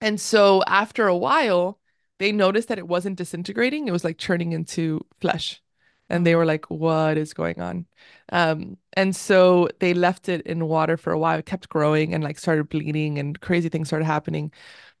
and 0.00 0.20
so 0.20 0.62
after 0.66 1.06
a 1.06 1.16
while, 1.16 1.78
they 2.18 2.32
noticed 2.32 2.68
that 2.68 2.78
it 2.78 2.88
wasn't 2.88 3.18
disintegrating; 3.18 3.88
it 3.88 3.92
was 3.92 4.04
like 4.04 4.18
turning 4.18 4.52
into 4.52 5.04
flesh, 5.20 5.62
and 6.08 6.26
they 6.26 6.34
were 6.36 6.46
like, 6.46 6.70
"What 6.70 7.18
is 7.18 7.34
going 7.34 7.60
on?" 7.60 7.86
Um, 8.30 8.78
and 8.94 9.14
so 9.14 9.68
they 9.80 9.94
left 9.94 10.28
it 10.28 10.42
in 10.46 10.68
water 10.68 10.96
for 10.96 11.12
a 11.12 11.18
while. 11.18 11.38
It 11.38 11.46
kept 11.46 11.68
growing 11.68 12.14
and 12.14 12.22
like 12.24 12.38
started 12.38 12.68
bleeding, 12.68 13.18
and 13.18 13.40
crazy 13.40 13.68
things 13.68 13.88
started 13.88 14.06
happening. 14.06 14.52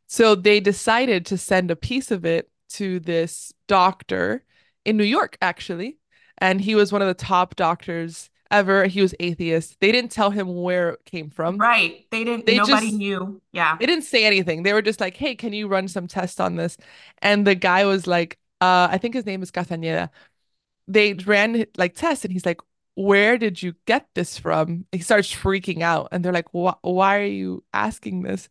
So 0.06 0.34
they 0.34 0.60
decided 0.60 1.26
to 1.26 1.38
send 1.38 1.70
a 1.70 1.76
piece 1.76 2.10
of 2.10 2.24
it 2.24 2.50
to 2.74 3.00
this 3.00 3.52
doctor 3.66 4.44
in 4.84 4.96
New 4.96 5.04
York, 5.04 5.38
actually 5.40 5.98
and 6.42 6.60
he 6.60 6.74
was 6.74 6.92
one 6.92 7.00
of 7.00 7.08
the 7.08 7.14
top 7.14 7.54
doctors 7.54 8.28
ever. 8.50 8.86
He 8.86 9.00
was 9.00 9.14
atheist. 9.20 9.78
They 9.80 9.92
didn't 9.92 10.10
tell 10.10 10.30
him 10.30 10.60
where 10.60 10.90
it 10.90 11.04
came 11.04 11.30
from. 11.30 11.56
Right. 11.56 12.04
They 12.10 12.24
didn't 12.24 12.46
they 12.46 12.56
nobody 12.56 12.88
just, 12.88 12.98
knew. 12.98 13.40
Yeah. 13.52 13.76
They 13.78 13.86
didn't 13.86 14.04
say 14.04 14.24
anything. 14.24 14.64
They 14.64 14.72
were 14.72 14.82
just 14.82 15.00
like, 15.00 15.16
"Hey, 15.16 15.36
can 15.36 15.52
you 15.52 15.68
run 15.68 15.86
some 15.86 16.08
tests 16.08 16.40
on 16.40 16.56
this?" 16.56 16.76
And 17.18 17.46
the 17.46 17.54
guy 17.54 17.84
was 17.84 18.08
like, 18.08 18.38
uh, 18.60 18.88
I 18.90 18.98
think 18.98 19.14
his 19.14 19.24
name 19.24 19.42
is 19.42 19.52
Castañeda. 19.52 20.10
They 20.88 21.14
ran 21.14 21.64
like 21.76 21.94
tests 21.94 22.24
and 22.24 22.32
he's 22.32 22.44
like, 22.44 22.60
"Where 22.94 23.38
did 23.38 23.62
you 23.62 23.74
get 23.86 24.08
this 24.14 24.36
from?" 24.36 24.86
He 24.90 24.98
starts 24.98 25.32
freaking 25.32 25.82
out 25.82 26.08
and 26.10 26.24
they're 26.24 26.32
like, 26.32 26.48
"Why 26.52 27.18
are 27.20 27.24
you 27.24 27.62
asking 27.72 28.22
this?" 28.22 28.48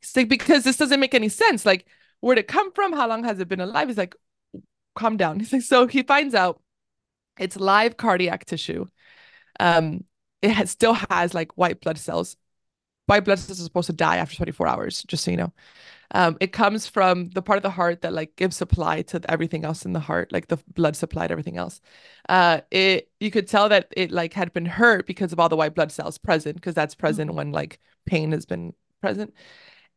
He's 0.00 0.16
like, 0.16 0.28
"Because 0.28 0.62
this 0.62 0.76
doesn't 0.76 1.00
make 1.00 1.14
any 1.14 1.28
sense. 1.28 1.66
Like, 1.66 1.86
where'd 2.22 2.38
it 2.38 2.48
come 2.48 2.72
from? 2.72 2.94
How 2.94 3.06
long 3.06 3.24
has 3.24 3.38
it 3.40 3.48
been 3.48 3.60
alive?" 3.60 3.88
He's 3.88 3.98
like, 3.98 4.16
"Calm 4.96 5.18
down." 5.18 5.38
He's 5.40 5.52
like, 5.52 5.62
so 5.62 5.86
he 5.86 6.02
finds 6.02 6.34
out 6.34 6.62
it's 7.38 7.56
live 7.56 7.96
cardiac 7.96 8.44
tissue. 8.46 8.86
Um, 9.60 10.04
it 10.40 10.50
has, 10.50 10.70
still 10.70 10.94
has 11.10 11.34
like 11.34 11.56
white 11.56 11.80
blood 11.80 11.98
cells. 11.98 12.36
White 13.06 13.24
blood 13.24 13.38
cells 13.38 13.60
are 13.60 13.64
supposed 13.64 13.88
to 13.88 13.92
die 13.92 14.16
after 14.16 14.36
24 14.36 14.66
hours, 14.66 15.02
just 15.04 15.24
so 15.24 15.30
you 15.30 15.36
know. 15.36 15.52
Um, 16.14 16.36
it 16.40 16.52
comes 16.52 16.86
from 16.86 17.30
the 17.30 17.42
part 17.42 17.56
of 17.56 17.62
the 17.62 17.70
heart 17.70 18.02
that 18.02 18.12
like 18.12 18.36
gives 18.36 18.56
supply 18.56 19.02
to 19.02 19.20
everything 19.30 19.64
else 19.64 19.84
in 19.84 19.92
the 19.92 20.00
heart, 20.00 20.30
like 20.30 20.48
the 20.48 20.58
blood 20.74 20.94
supply 20.94 21.26
to 21.26 21.32
everything 21.32 21.56
else. 21.56 21.80
Uh, 22.28 22.60
it 22.70 23.10
you 23.18 23.30
could 23.30 23.48
tell 23.48 23.68
that 23.70 23.88
it 23.96 24.10
like 24.10 24.34
had 24.34 24.52
been 24.52 24.66
hurt 24.66 25.06
because 25.06 25.32
of 25.32 25.40
all 25.40 25.48
the 25.48 25.56
white 25.56 25.74
blood 25.74 25.90
cells 25.90 26.18
present, 26.18 26.56
because 26.56 26.74
that's 26.74 26.94
present 26.94 27.28
mm-hmm. 27.30 27.38
when 27.38 27.52
like 27.52 27.80
pain 28.06 28.32
has 28.32 28.44
been 28.44 28.74
present. 29.00 29.32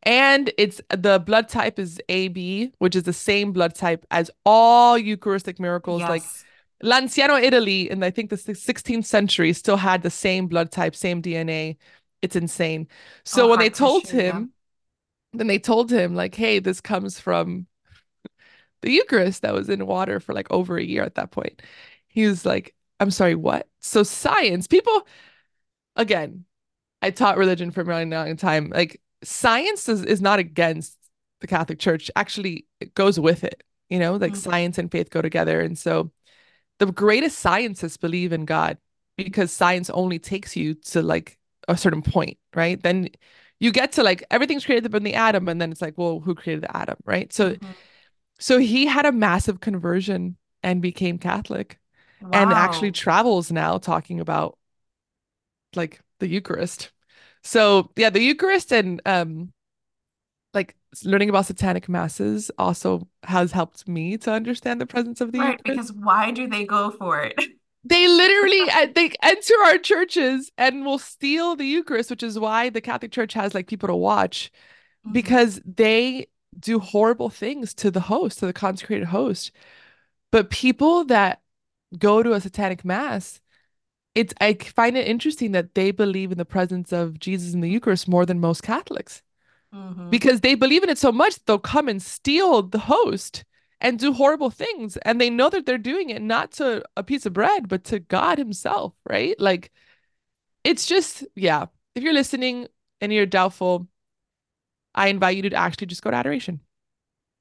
And 0.05 0.51
it's 0.57 0.79
the 0.89 1.19
blood 1.19 1.49
type 1.49 1.79
is 1.79 1.99
AB, 2.09 2.71
which 2.77 2.95
is 2.95 3.03
the 3.03 3.13
same 3.13 3.51
blood 3.51 3.73
type 3.73 4.05
as 4.11 4.29
all 4.45 4.97
Eucharistic 4.97 5.59
miracles, 5.59 6.01
yes. 6.01 6.09
like 6.09 6.23
Lanciano 6.83 7.41
Italy 7.41 7.89
in 7.89 8.03
I 8.03 8.11
think 8.11 8.29
the 8.29 8.35
16th 8.35 9.05
century 9.05 9.51
still 9.53 9.77
had 9.77 10.03
the 10.03 10.11
same 10.11 10.47
blood 10.47 10.71
type, 10.71 10.95
same 10.95 11.21
DNA. 11.21 11.77
It's 12.21 12.35
insane. 12.35 12.87
So 13.23 13.45
oh, 13.45 13.49
when 13.49 13.59
they 13.59 13.69
told 13.69 14.07
him, 14.07 14.51
then 15.33 15.47
they 15.47 15.59
told 15.59 15.91
him 15.91 16.15
like, 16.15 16.35
"Hey, 16.35 16.59
this 16.59 16.81
comes 16.81 17.19
from 17.19 17.65
the 18.81 18.91
Eucharist 18.91 19.41
that 19.41 19.53
was 19.53 19.69
in 19.69 19.87
water 19.87 20.19
for 20.19 20.33
like 20.33 20.51
over 20.51 20.77
a 20.77 20.83
year 20.83 21.03
at 21.03 21.15
that 21.15 21.31
point." 21.31 21.61
He 22.07 22.27
was 22.27 22.45
like, 22.45 22.75
"I'm 22.99 23.11
sorry, 23.11 23.35
what?" 23.35 23.67
So 23.79 24.03
science, 24.03 24.67
people, 24.67 25.07
again, 25.95 26.45
I 27.01 27.11
taught 27.11 27.37
religion 27.37 27.71
for 27.71 27.81
a 27.81 27.85
really 27.85 28.05
long 28.05 28.37
time. 28.37 28.69
Like 28.69 29.01
science 29.25 29.89
is, 29.89 30.03
is 30.03 30.21
not 30.21 30.39
against 30.39 30.97
the 31.41 31.47
Catholic 31.47 31.79
Church. 31.79 32.09
Actually, 32.15 32.65
it 32.79 32.93
goes 32.95 33.19
with 33.19 33.43
it. 33.43 33.63
You 33.89 33.99
know, 33.99 34.13
like 34.13 34.31
mm-hmm. 34.31 34.49
science 34.49 34.77
and 34.77 34.91
faith 34.91 35.11
go 35.11 35.21
together, 35.21 35.61
and 35.61 35.77
so 35.77 36.11
the 36.79 36.87
greatest 36.87 37.39
scientists 37.39 37.97
believe 37.97 38.33
in 38.33 38.45
God 38.45 38.77
because 39.15 39.51
science 39.51 39.89
only 39.91 40.19
takes 40.19 40.55
you 40.55 40.73
to 40.73 41.01
like 41.01 41.37
a 41.67 41.77
certain 41.77 42.01
point, 42.01 42.37
right? 42.55 42.81
Then 42.81 43.09
you 43.59 43.71
get 43.71 43.93
to 43.93 44.03
like 44.03 44.23
everything's 44.31 44.65
created 44.65 44.91
from 44.91 45.03
the 45.03 45.13
atom, 45.13 45.47
and 45.47 45.61
then 45.61 45.71
it's 45.71 45.81
like, 45.81 45.97
well, 45.97 46.19
who 46.19 46.35
created 46.35 46.63
the 46.63 46.75
atom, 46.75 46.97
right? 47.05 47.31
So, 47.31 47.51
mm-hmm. 47.51 47.71
so 48.39 48.57
he 48.57 48.85
had 48.85 49.05
a 49.05 49.11
massive 49.11 49.59
conversion 49.59 50.37
and 50.63 50.81
became 50.81 51.17
Catholic, 51.17 51.79
wow. 52.21 52.29
and 52.33 52.51
actually 52.51 52.91
travels 52.91 53.51
now 53.51 53.77
talking 53.77 54.19
about 54.19 54.57
like 55.75 56.01
the 56.19 56.27
Eucharist. 56.27 56.91
So 57.45 57.91
yeah, 57.95 58.09
the 58.09 58.21
Eucharist 58.21 58.73
and 58.73 59.01
um 59.05 59.53
like 60.53 60.75
learning 61.03 61.29
about 61.29 61.45
satanic 61.45 61.87
masses 61.87 62.49
also 62.57 63.07
has 63.23 63.51
helped 63.51 63.87
me 63.87 64.17
to 64.17 64.31
understand 64.31 64.81
the 64.81 64.85
presence 64.85 65.21
of 65.21 65.31
the 65.31 65.39
right, 65.39 65.61
Because 65.63 65.93
why 65.93 66.31
do 66.31 66.47
they 66.47 66.65
go 66.65 66.91
for 66.91 67.21
it? 67.21 67.39
They 67.87 68.07
literally 68.07 68.67
they 68.95 69.11
enter 69.21 69.53
our 69.65 69.77
churches 69.77 70.51
and 70.57 70.83
will 70.83 70.97
steal 70.97 71.55
the 71.55 71.67
Eucharist, 71.67 72.09
which 72.09 72.23
is 72.23 72.39
why 72.39 72.71
the 72.71 72.81
Catholic 72.81 73.11
Church 73.11 73.33
has 73.33 73.53
like 73.53 73.67
people 73.67 73.85
to 73.85 73.95
watch 73.95 74.51
mm-hmm. 75.05 75.13
because 75.13 75.61
they 75.63 76.25
do 76.59 76.79
horrible 76.79 77.29
things 77.29 77.75
to 77.75 77.91
the 77.91 77.99
host, 77.99 78.39
to 78.39 78.47
the 78.47 78.53
consecrated 78.53 79.05
host. 79.05 79.51
But 80.31 80.49
people 80.49 81.05
that 81.05 81.41
go 81.95 82.23
to 82.23 82.33
a 82.33 82.41
satanic 82.41 82.83
mass, 82.83 83.39
it's 84.15 84.33
I 84.41 84.53
find 84.53 84.97
it 84.97 85.07
interesting 85.07 85.51
that 85.51 85.75
they 85.75 85.91
believe 85.91 86.31
in 86.31 86.37
the 86.37 86.45
presence 86.45 86.91
of 86.91 87.19
Jesus 87.19 87.53
in 87.53 87.61
the 87.61 87.69
Eucharist 87.69 88.07
more 88.07 88.25
than 88.25 88.39
most 88.39 88.63
Catholics. 88.63 89.21
Mm-hmm. 89.73 90.09
because 90.09 90.39
they 90.39 90.55
believe 90.55 90.83
in 90.83 90.89
it 90.89 90.97
so 90.97 91.11
much 91.11 91.43
they'll 91.43 91.59
come 91.59 91.89
and 91.89 92.01
steal 92.01 92.61
the 92.61 92.79
host 92.79 93.43
and 93.81 93.99
do 93.99 94.13
horrible 94.13 94.49
things 94.49 94.95
and 94.97 95.19
they 95.19 95.29
know 95.29 95.49
that 95.49 95.65
they're 95.65 95.77
doing 95.77 96.11
it 96.11 96.21
not 96.21 96.51
to 96.51 96.81
a 96.95 97.03
piece 97.03 97.25
of 97.25 97.33
bread 97.33 97.67
but 97.67 97.83
to 97.85 97.99
God 97.99 98.37
himself 98.37 98.93
right? 99.09 99.37
Like 99.37 99.71
it's 100.63 100.85
just 100.85 101.25
yeah. 101.35 101.65
If 101.93 102.03
you're 102.03 102.13
listening 102.13 102.67
and 103.01 103.11
you're 103.11 103.25
doubtful 103.25 103.89
I 104.93 105.09
invite 105.09 105.35
you 105.35 105.49
to 105.49 105.55
actually 105.55 105.87
just 105.87 106.03
go 106.03 106.11
to 106.11 106.15
adoration. 106.15 106.61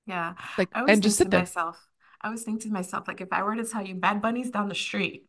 Yeah. 0.07 0.35
Like 0.59 0.71
and 0.75 1.05
just 1.05 1.19
sit 1.19 1.31
there. 1.31 1.41
myself 1.41 1.87
I 2.25 2.31
was 2.31 2.43
thinking 2.43 2.71
to 2.71 2.73
myself, 2.73 3.07
like, 3.07 3.21
if 3.21 3.29
I 3.33 3.43
were 3.43 3.55
to 3.55 3.65
tell 3.65 3.87
you 3.87 3.95
Bad 3.95 4.23
Bunny's 4.23 4.51
down 4.51 4.71
the 4.71 4.75
street, 4.75 5.27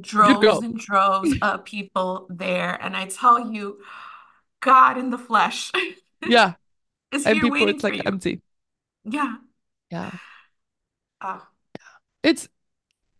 droves 0.00 0.62
and 0.62 0.78
droves 0.78 1.34
of 1.42 1.64
people 1.64 2.26
there, 2.30 2.78
and 2.80 2.96
I 2.96 3.06
tell 3.06 3.52
you, 3.52 3.78
God 4.60 4.98
in 4.98 5.10
the 5.10 5.18
flesh. 5.18 5.70
Yeah. 6.28 6.54
is 7.10 7.26
and 7.26 7.40
people, 7.40 7.68
it's 7.68 7.82
like 7.82 7.96
you. 7.96 8.02
empty. 8.06 8.40
Yeah. 9.04 9.34
Yeah. 9.90 10.12
Oh, 11.20 11.46
It's 12.22 12.48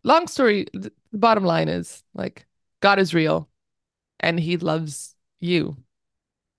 long 0.04 0.28
story. 0.28 0.66
The 0.72 0.92
bottom 1.12 1.44
line 1.44 1.68
is 1.68 2.04
like 2.14 2.46
God 2.80 3.00
is 3.00 3.12
real 3.12 3.48
and 4.20 4.38
he 4.38 4.56
loves 4.56 5.16
you 5.40 5.76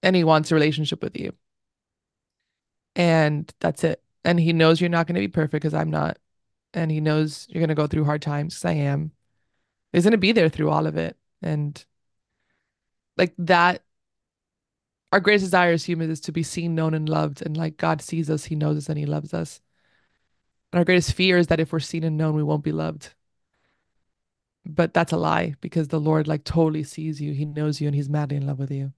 and 0.04 0.15
he 0.15 0.23
wants 0.26 0.52
a 0.52 0.56
relationship 0.56 1.02
with 1.02 1.17
you. 1.17 1.34
And 2.95 3.52
that's 3.60 3.84
it. 3.84 4.02
And 4.23 4.39
he 4.39 4.54
knows 4.54 4.80
you're 4.80 4.89
not 4.89 5.08
going 5.08 5.15
to 5.15 5.21
be 5.21 5.28
perfect 5.28 5.54
because 5.54 5.73
I'm 5.73 5.89
not. 5.89 6.17
And 6.73 6.91
he 6.91 7.02
knows 7.02 7.47
you're 7.49 7.62
going 7.62 7.69
to 7.69 7.76
go 7.76 7.88
through 7.88 8.06
hard 8.06 8.21
times 8.21 8.56
because 8.56 8.65
I 8.65 8.73
am. 8.73 9.12
He's 9.93 10.03
going 10.03 10.12
to 10.12 10.17
be 10.17 10.32
there 10.32 10.49
through 10.49 10.69
all 10.69 10.88
of 10.88 10.97
it. 10.97 11.15
And 11.41 11.84
like 13.15 13.34
that, 13.38 13.84
our 15.12 15.19
greatest 15.19 15.45
desire 15.45 15.71
as 15.71 15.86
humans 15.86 16.12
is 16.12 16.21
to 16.21 16.32
be 16.32 16.43
seen, 16.43 16.75
known, 16.75 16.93
and 16.95 17.08
loved. 17.08 17.43
And 17.43 17.56
like 17.56 17.77
God 17.77 18.01
sees 18.01 18.29
us, 18.29 18.45
he 18.45 18.56
knows 18.56 18.77
us, 18.77 18.89
and 18.89 18.97
he 18.97 19.06
loves 19.06 19.34
us. 19.34 19.62
And 20.71 20.79
our 20.79 20.86
greatest 20.86 21.13
fear 21.13 21.38
is 21.38 21.47
that 21.47 21.60
if 21.60 21.71
we're 21.71 21.79
seen 21.79 22.03
and 22.03 22.17
known, 22.17 22.36
we 22.36 22.43
won't 22.43 22.63
be 22.63 22.71
loved. 22.71 23.13
But 24.65 24.93
that's 24.93 25.12
a 25.12 25.17
lie 25.17 25.56
because 25.62 25.89
the 25.89 25.99
Lord 25.99 26.27
like 26.27 26.43
totally 26.43 26.84
sees 26.84 27.21
you. 27.21 27.34
He 27.34 27.45
knows 27.45 27.79
you 27.79 27.88
and 27.88 27.95
he's 27.95 28.10
madly 28.10 28.38
in 28.38 28.47
love 28.47 28.60
with 28.60 28.71
you. 28.71 28.93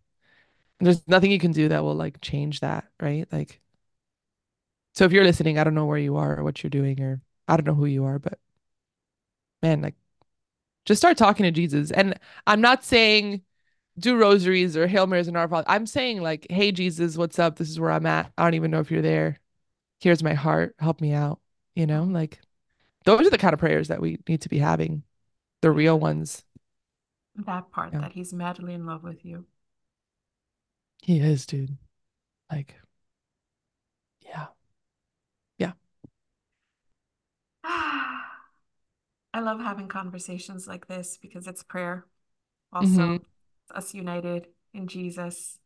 And 0.80 0.88
there's 0.88 1.08
nothing 1.08 1.32
you 1.32 1.40
can 1.40 1.52
do 1.52 1.70
that 1.70 1.84
will 1.84 1.96
like 1.96 2.22
change 2.22 2.62
that, 2.62 2.86
right? 3.02 3.28
Like, 3.32 3.60
so 4.94 5.04
if 5.06 5.12
you're 5.12 5.24
listening, 5.24 5.60
I 5.60 5.64
don't 5.64 5.76
know 5.76 5.86
where 5.86 5.98
you 5.98 6.16
are 6.18 6.38
or 6.40 6.44
what 6.44 6.64
you're 6.64 6.70
doing, 6.70 7.02
or 7.02 7.22
I 7.48 7.58
don't 7.58 7.68
know 7.68 7.74
who 7.74 7.86
you 7.86 8.06
are, 8.06 8.20
but 8.20 8.40
man, 9.62 9.82
like, 9.82 9.96
just 10.86 11.02
start 11.02 11.18
talking 11.18 11.44
to 11.44 11.52
Jesus. 11.52 11.92
And 11.92 12.18
I'm 12.48 12.62
not 12.62 12.84
saying 12.84 13.42
do 13.98 14.18
rosaries 14.18 14.76
or 14.76 14.88
Hail 14.88 15.08
Marys 15.08 15.28
and 15.28 15.38
Our 15.38 15.48
Father. 15.48 15.66
I'm 15.70 15.86
saying 15.86 16.22
like, 16.22 16.48
hey 16.50 16.72
Jesus, 16.72 17.18
what's 17.18 17.40
up? 17.40 17.58
This 17.58 17.70
is 17.70 17.80
where 17.80 17.92
I'm 17.92 18.06
at. 18.06 18.32
I 18.38 18.44
don't 18.44 18.56
even 18.56 18.72
know 18.72 18.80
if 18.80 18.92
you're 18.92 19.02
there. 19.02 19.40
Here's 20.00 20.24
my 20.24 20.34
heart. 20.34 20.76
Help 20.80 21.02
me 21.02 21.14
out. 21.14 21.40
You 21.76 21.88
know, 21.88 22.04
like 22.04 22.40
those 23.06 23.26
are 23.26 23.30
the 23.30 23.38
kind 23.38 23.54
of 23.54 23.60
prayers 23.60 23.88
that 23.88 24.02
we 24.02 24.20
need 24.28 24.42
to 24.42 24.50
be 24.50 24.60
having, 24.60 25.04
the 25.62 25.72
real 25.72 26.00
ones. 26.00 26.44
that 27.36 27.72
part 27.72 27.94
Yeah. 27.94 28.02
that 28.02 28.14
he's 28.14 28.34
madly 28.34 28.74
in 28.74 28.86
love 28.86 29.04
with 29.04 29.26
you. 29.26 29.46
He 31.02 31.20
is, 31.20 31.46
dude. 31.46 31.78
Like, 32.52 32.76
yeah. 34.22 34.48
I 39.36 39.42
love 39.42 39.60
having 39.60 39.90
conversations 39.90 40.66
like 40.66 40.88
this 40.88 41.18
because 41.22 41.46
it's 41.46 41.62
prayer. 41.62 42.06
Also, 42.72 43.00
Mhm. 43.10 43.26
us 43.76 43.94
united 43.94 44.48
in 44.74 44.88
Jesus. 44.88 45.60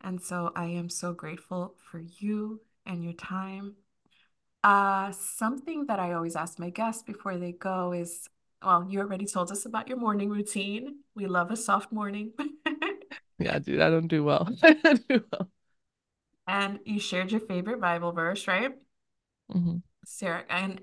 And 0.00 0.22
so 0.22 0.52
I 0.56 0.64
am 0.66 0.88
so 0.88 1.12
grateful 1.12 1.76
for 1.90 1.98
you 1.98 2.62
and 2.86 3.04
your 3.04 3.12
time. 3.12 3.74
Uh, 4.64 5.12
something 5.12 5.84
that 5.86 6.00
I 6.00 6.14
always 6.14 6.34
ask 6.34 6.58
my 6.58 6.70
guests 6.70 7.02
before 7.02 7.36
they 7.36 7.52
go 7.52 7.92
is, 7.92 8.26
well, 8.64 8.86
you 8.88 9.00
already 9.00 9.26
told 9.26 9.50
us 9.52 9.66
about 9.66 9.86
your 9.88 9.98
morning 9.98 10.30
routine. 10.30 11.00
We 11.14 11.26
love 11.26 11.50
a 11.50 11.56
soft 11.56 11.92
morning. 11.92 12.32
Yeah, 13.38 13.58
dude, 13.58 13.80
I 13.80 13.90
don't 13.90 14.08
do 14.08 14.24
well. 14.24 14.48
I 14.62 14.72
don't 14.74 15.08
do 15.08 15.24
well. 15.32 15.50
And 16.46 16.80
you 16.86 17.00
shared 17.00 17.32
your 17.32 17.40
favorite 17.42 17.80
Bible 17.82 18.12
verse, 18.12 18.48
right? 18.48 18.72
Mhm. 19.48 19.82
Sarah, 20.04 20.44
and 20.48 20.80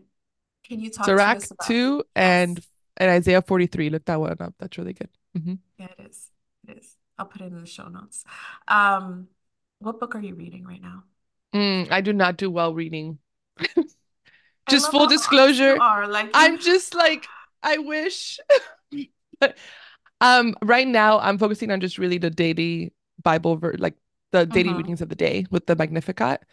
can 0.71 0.81
you 0.81 0.89
talk 0.89 1.17
to 1.19 1.35
Sirach 1.35 1.37
us 1.37 1.51
about, 1.51 1.75
2 1.75 2.03
yes, 2.17 2.55
and 2.55 2.59
and 2.97 3.09
Isaiah 3.09 3.41
43. 3.41 3.89
Look 3.89 4.05
that 4.05 4.19
one 4.19 4.37
up. 4.39 4.53
That's 4.59 4.77
really 4.77 4.93
good. 4.93 5.09
hmm 5.35 5.55
yeah, 5.77 5.87
it 5.97 6.09
is. 6.09 6.29
It 6.67 6.77
is. 6.77 6.97
I'll 7.17 7.25
put 7.25 7.41
it 7.41 7.45
in 7.51 7.59
the 7.59 7.65
show 7.65 7.87
notes. 7.87 8.23
Um, 8.67 9.27
what 9.79 9.99
book 9.99 10.15
are 10.15 10.21
you 10.21 10.35
reading 10.35 10.65
right 10.65 10.81
now? 10.81 11.03
Mm, 11.53 11.91
I 11.91 12.01
do 12.01 12.13
not 12.13 12.37
do 12.37 12.49
well 12.49 12.73
reading. 12.73 13.19
Just 14.67 14.89
full 14.89 15.07
how 15.07 15.27
honest 15.27 15.65
you 15.65 15.75
disclosure, 15.75 15.79
are. 15.79 16.07
Like 16.07 16.33
I'm 16.33 16.57
just 16.59 16.93
like, 16.93 17.29
I 17.63 17.77
wish. 17.77 18.39
But 19.39 19.57
um, 20.21 20.55
right 20.63 20.87
now 20.87 21.19
I'm 21.19 21.37
focusing 21.37 21.71
on 21.71 21.81
just 21.81 21.97
really 21.97 22.17
the 22.17 22.29
daily 22.29 22.93
Bible 23.23 23.57
ver 23.57 23.73
like 23.77 23.95
the 24.31 24.45
daily 24.45 24.73
hmm 24.73 24.75
readings 24.75 25.01
of 25.01 25.09
the 25.09 25.15
day 25.15 25.45
with 25.51 25.65
the 25.67 25.75
Magnificat. 25.75 26.43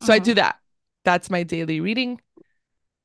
So 0.00 0.12
I 0.12 0.18
do 0.18 0.34
hmm 0.34 0.36
that. 0.36 0.60
That's 1.04 1.30
my 1.30 1.42
daily 1.42 1.80
reading. 1.80 2.20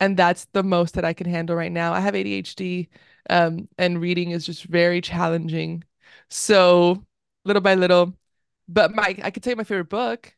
And 0.04 0.18
that's 0.18 0.46
the 0.54 0.63
most 0.63 0.96
that 0.96 1.06
I 1.06 1.13
can 1.13 1.28
handle 1.28 1.56
right 1.56 1.72
now. 1.72 1.94
I 1.94 2.00
have 2.02 2.16
ADHD, 2.16 2.89
um, 3.30 3.70
and 3.78 4.02
reading 4.02 4.32
is 4.32 4.46
just 4.46 4.66
very 4.66 5.02
challenging. 5.02 5.84
So 6.30 7.06
little 7.46 7.62
by 7.62 7.76
little, 7.76 8.13
but 8.68 8.94
my 8.96 9.18
I 9.24 9.32
could 9.32 9.44
tell 9.44 9.52
you 9.52 9.58
my 9.58 9.63
favorite 9.63 9.89
book, 9.89 10.36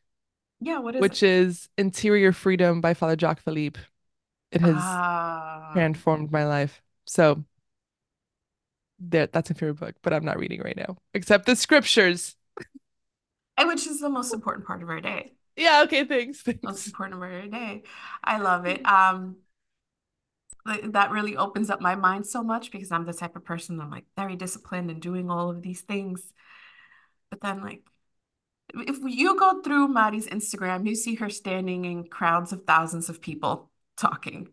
Yeah, 0.60 0.78
what 0.80 0.94
is 0.96 1.10
it? 1.10 1.18
which 1.18 1.22
is 1.22 1.68
Interior 1.78 2.32
Freedom 2.32 2.80
by 2.80 2.94
Father 2.94 3.16
Jacques 3.16 3.40
Philippe. 3.40 3.80
It 4.52 4.62
has 4.62 5.02
Ah, 5.02 5.72
transformed 5.74 6.32
my 6.32 6.46
life. 6.46 6.82
So 7.06 7.44
there, 8.98 9.26
that's 9.26 9.50
my 9.50 9.54
favorite 9.54 9.78
book, 9.80 9.94
but 10.02 10.12
I'm 10.12 10.24
not 10.24 10.38
reading 10.38 10.60
right 10.62 10.76
now, 10.76 10.96
except 11.14 11.46
the 11.46 11.56
scriptures. 11.56 12.36
and 13.56 13.68
which 13.68 13.86
is 13.86 14.00
the 14.00 14.08
most 14.08 14.32
important 14.34 14.66
part 14.66 14.82
of 14.82 14.88
our 14.88 15.00
day. 15.00 15.32
Yeah, 15.56 15.82
okay, 15.84 16.04
thanks. 16.04 16.44
Most 16.62 16.86
important 16.86 17.20
part 17.20 17.34
of 17.34 17.40
our 17.42 17.48
day. 17.48 17.82
I 18.24 18.38
love 18.38 18.66
it. 18.66 18.84
Um, 18.86 19.36
that 20.92 21.10
really 21.10 21.36
opens 21.36 21.70
up 21.70 21.80
my 21.80 21.94
mind 21.94 22.26
so 22.26 22.42
much 22.42 22.70
because 22.72 22.92
I'm 22.92 23.04
the 23.06 23.12
type 23.12 23.36
of 23.36 23.44
person 23.44 23.80
I'm 23.80 23.90
like 23.90 24.06
very 24.16 24.36
disciplined 24.36 24.90
and 24.90 25.00
doing 25.02 25.30
all 25.30 25.50
of 25.50 25.62
these 25.62 25.82
things. 25.82 26.32
But 27.30 27.40
then 27.40 27.62
like 27.62 27.82
if 28.74 28.98
you 29.04 29.38
go 29.38 29.62
through 29.62 29.88
Mari's 29.88 30.28
Instagram, 30.28 30.86
you 30.88 30.94
see 30.94 31.16
her 31.16 31.30
standing 31.30 31.84
in 31.84 32.04
crowds 32.08 32.52
of 32.52 32.64
thousands 32.66 33.08
of 33.08 33.20
people 33.22 33.70
talking, 33.96 34.48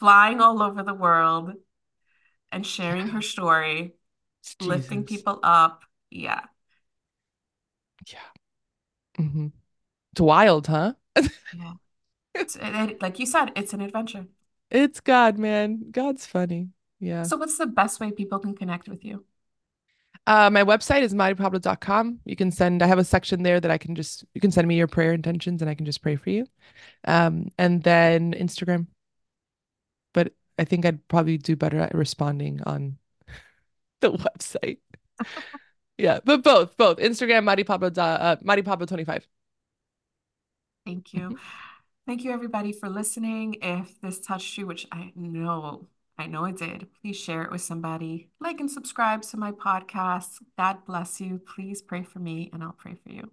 flying 0.00 0.40
all 0.40 0.62
over 0.62 0.82
the 0.82 0.94
world 0.94 1.52
and 2.52 2.66
sharing 2.66 3.10
her 3.10 3.22
story, 3.22 3.94
It's 4.42 4.56
lifting 4.60 5.04
people 5.04 5.40
up. 5.42 5.84
Yeah. 6.10 6.42
Yeah. 8.06 8.18
hmm 9.16 9.48
It's 10.12 10.20
wild, 10.20 10.68
huh? 10.68 10.94
Yeah. 11.50 11.74
It's, 12.34 12.56
it, 12.56 12.62
it- 12.76 13.02
like 13.02 13.18
you 13.18 13.26
said, 13.26 13.52
it's 13.56 13.74
an 13.74 13.80
adventure. 13.82 14.26
It's 14.70 15.00
God, 15.00 15.38
man. 15.38 15.90
God's 15.90 16.26
funny. 16.26 16.70
Yeah. 17.00 17.22
So 17.22 17.36
what's 17.36 17.58
the 17.58 17.66
best 17.66 18.00
way 18.00 18.10
people 18.10 18.38
can 18.38 18.54
connect 18.54 18.88
with 18.88 19.04
you? 19.04 19.24
Uh, 20.26 20.50
my 20.50 20.64
website 20.64 21.02
is 21.02 21.14
maripablo.com. 21.14 22.20
You 22.24 22.34
can 22.34 22.50
send, 22.50 22.82
I 22.82 22.86
have 22.86 22.98
a 22.98 23.04
section 23.04 23.42
there 23.42 23.60
that 23.60 23.70
I 23.70 23.78
can 23.78 23.94
just, 23.94 24.24
you 24.34 24.40
can 24.40 24.50
send 24.50 24.66
me 24.66 24.76
your 24.76 24.88
prayer 24.88 25.12
intentions 25.12 25.62
and 25.62 25.70
I 25.70 25.74
can 25.74 25.86
just 25.86 26.02
pray 26.02 26.16
for 26.16 26.30
you. 26.30 26.46
Um, 27.06 27.48
and 27.58 27.82
then 27.82 28.32
Instagram. 28.32 28.88
But 30.12 30.32
I 30.58 30.64
think 30.64 30.84
I'd 30.84 31.06
probably 31.06 31.38
do 31.38 31.54
better 31.54 31.78
at 31.78 31.94
responding 31.94 32.60
on 32.64 32.98
the 34.00 34.12
website. 34.12 34.78
Yeah, 35.98 36.20
but 36.22 36.42
both, 36.42 36.76
both. 36.76 36.98
Instagram, 36.98 37.44
Maripablo, 37.44 37.96
uh, 37.96 38.36
Maripablo25. 38.44 39.22
Thank 40.84 41.14
you. 41.14 41.38
Thank 42.06 42.22
you, 42.22 42.30
everybody, 42.30 42.70
for 42.70 42.88
listening. 42.88 43.56
If 43.62 44.00
this 44.00 44.20
touched 44.20 44.56
you, 44.56 44.66
which 44.66 44.86
I 44.92 45.12
know, 45.16 45.88
I 46.16 46.26
know 46.28 46.44
it 46.44 46.56
did, 46.56 46.86
please 47.02 47.16
share 47.16 47.42
it 47.42 47.50
with 47.50 47.62
somebody. 47.62 48.30
Like 48.40 48.60
and 48.60 48.70
subscribe 48.70 49.22
to 49.22 49.36
my 49.36 49.50
podcast. 49.50 50.38
God 50.56 50.84
bless 50.86 51.20
you. 51.20 51.40
Please 51.40 51.82
pray 51.82 52.04
for 52.04 52.20
me, 52.20 52.48
and 52.52 52.62
I'll 52.62 52.76
pray 52.78 52.94
for 52.94 53.10
you. 53.10 53.32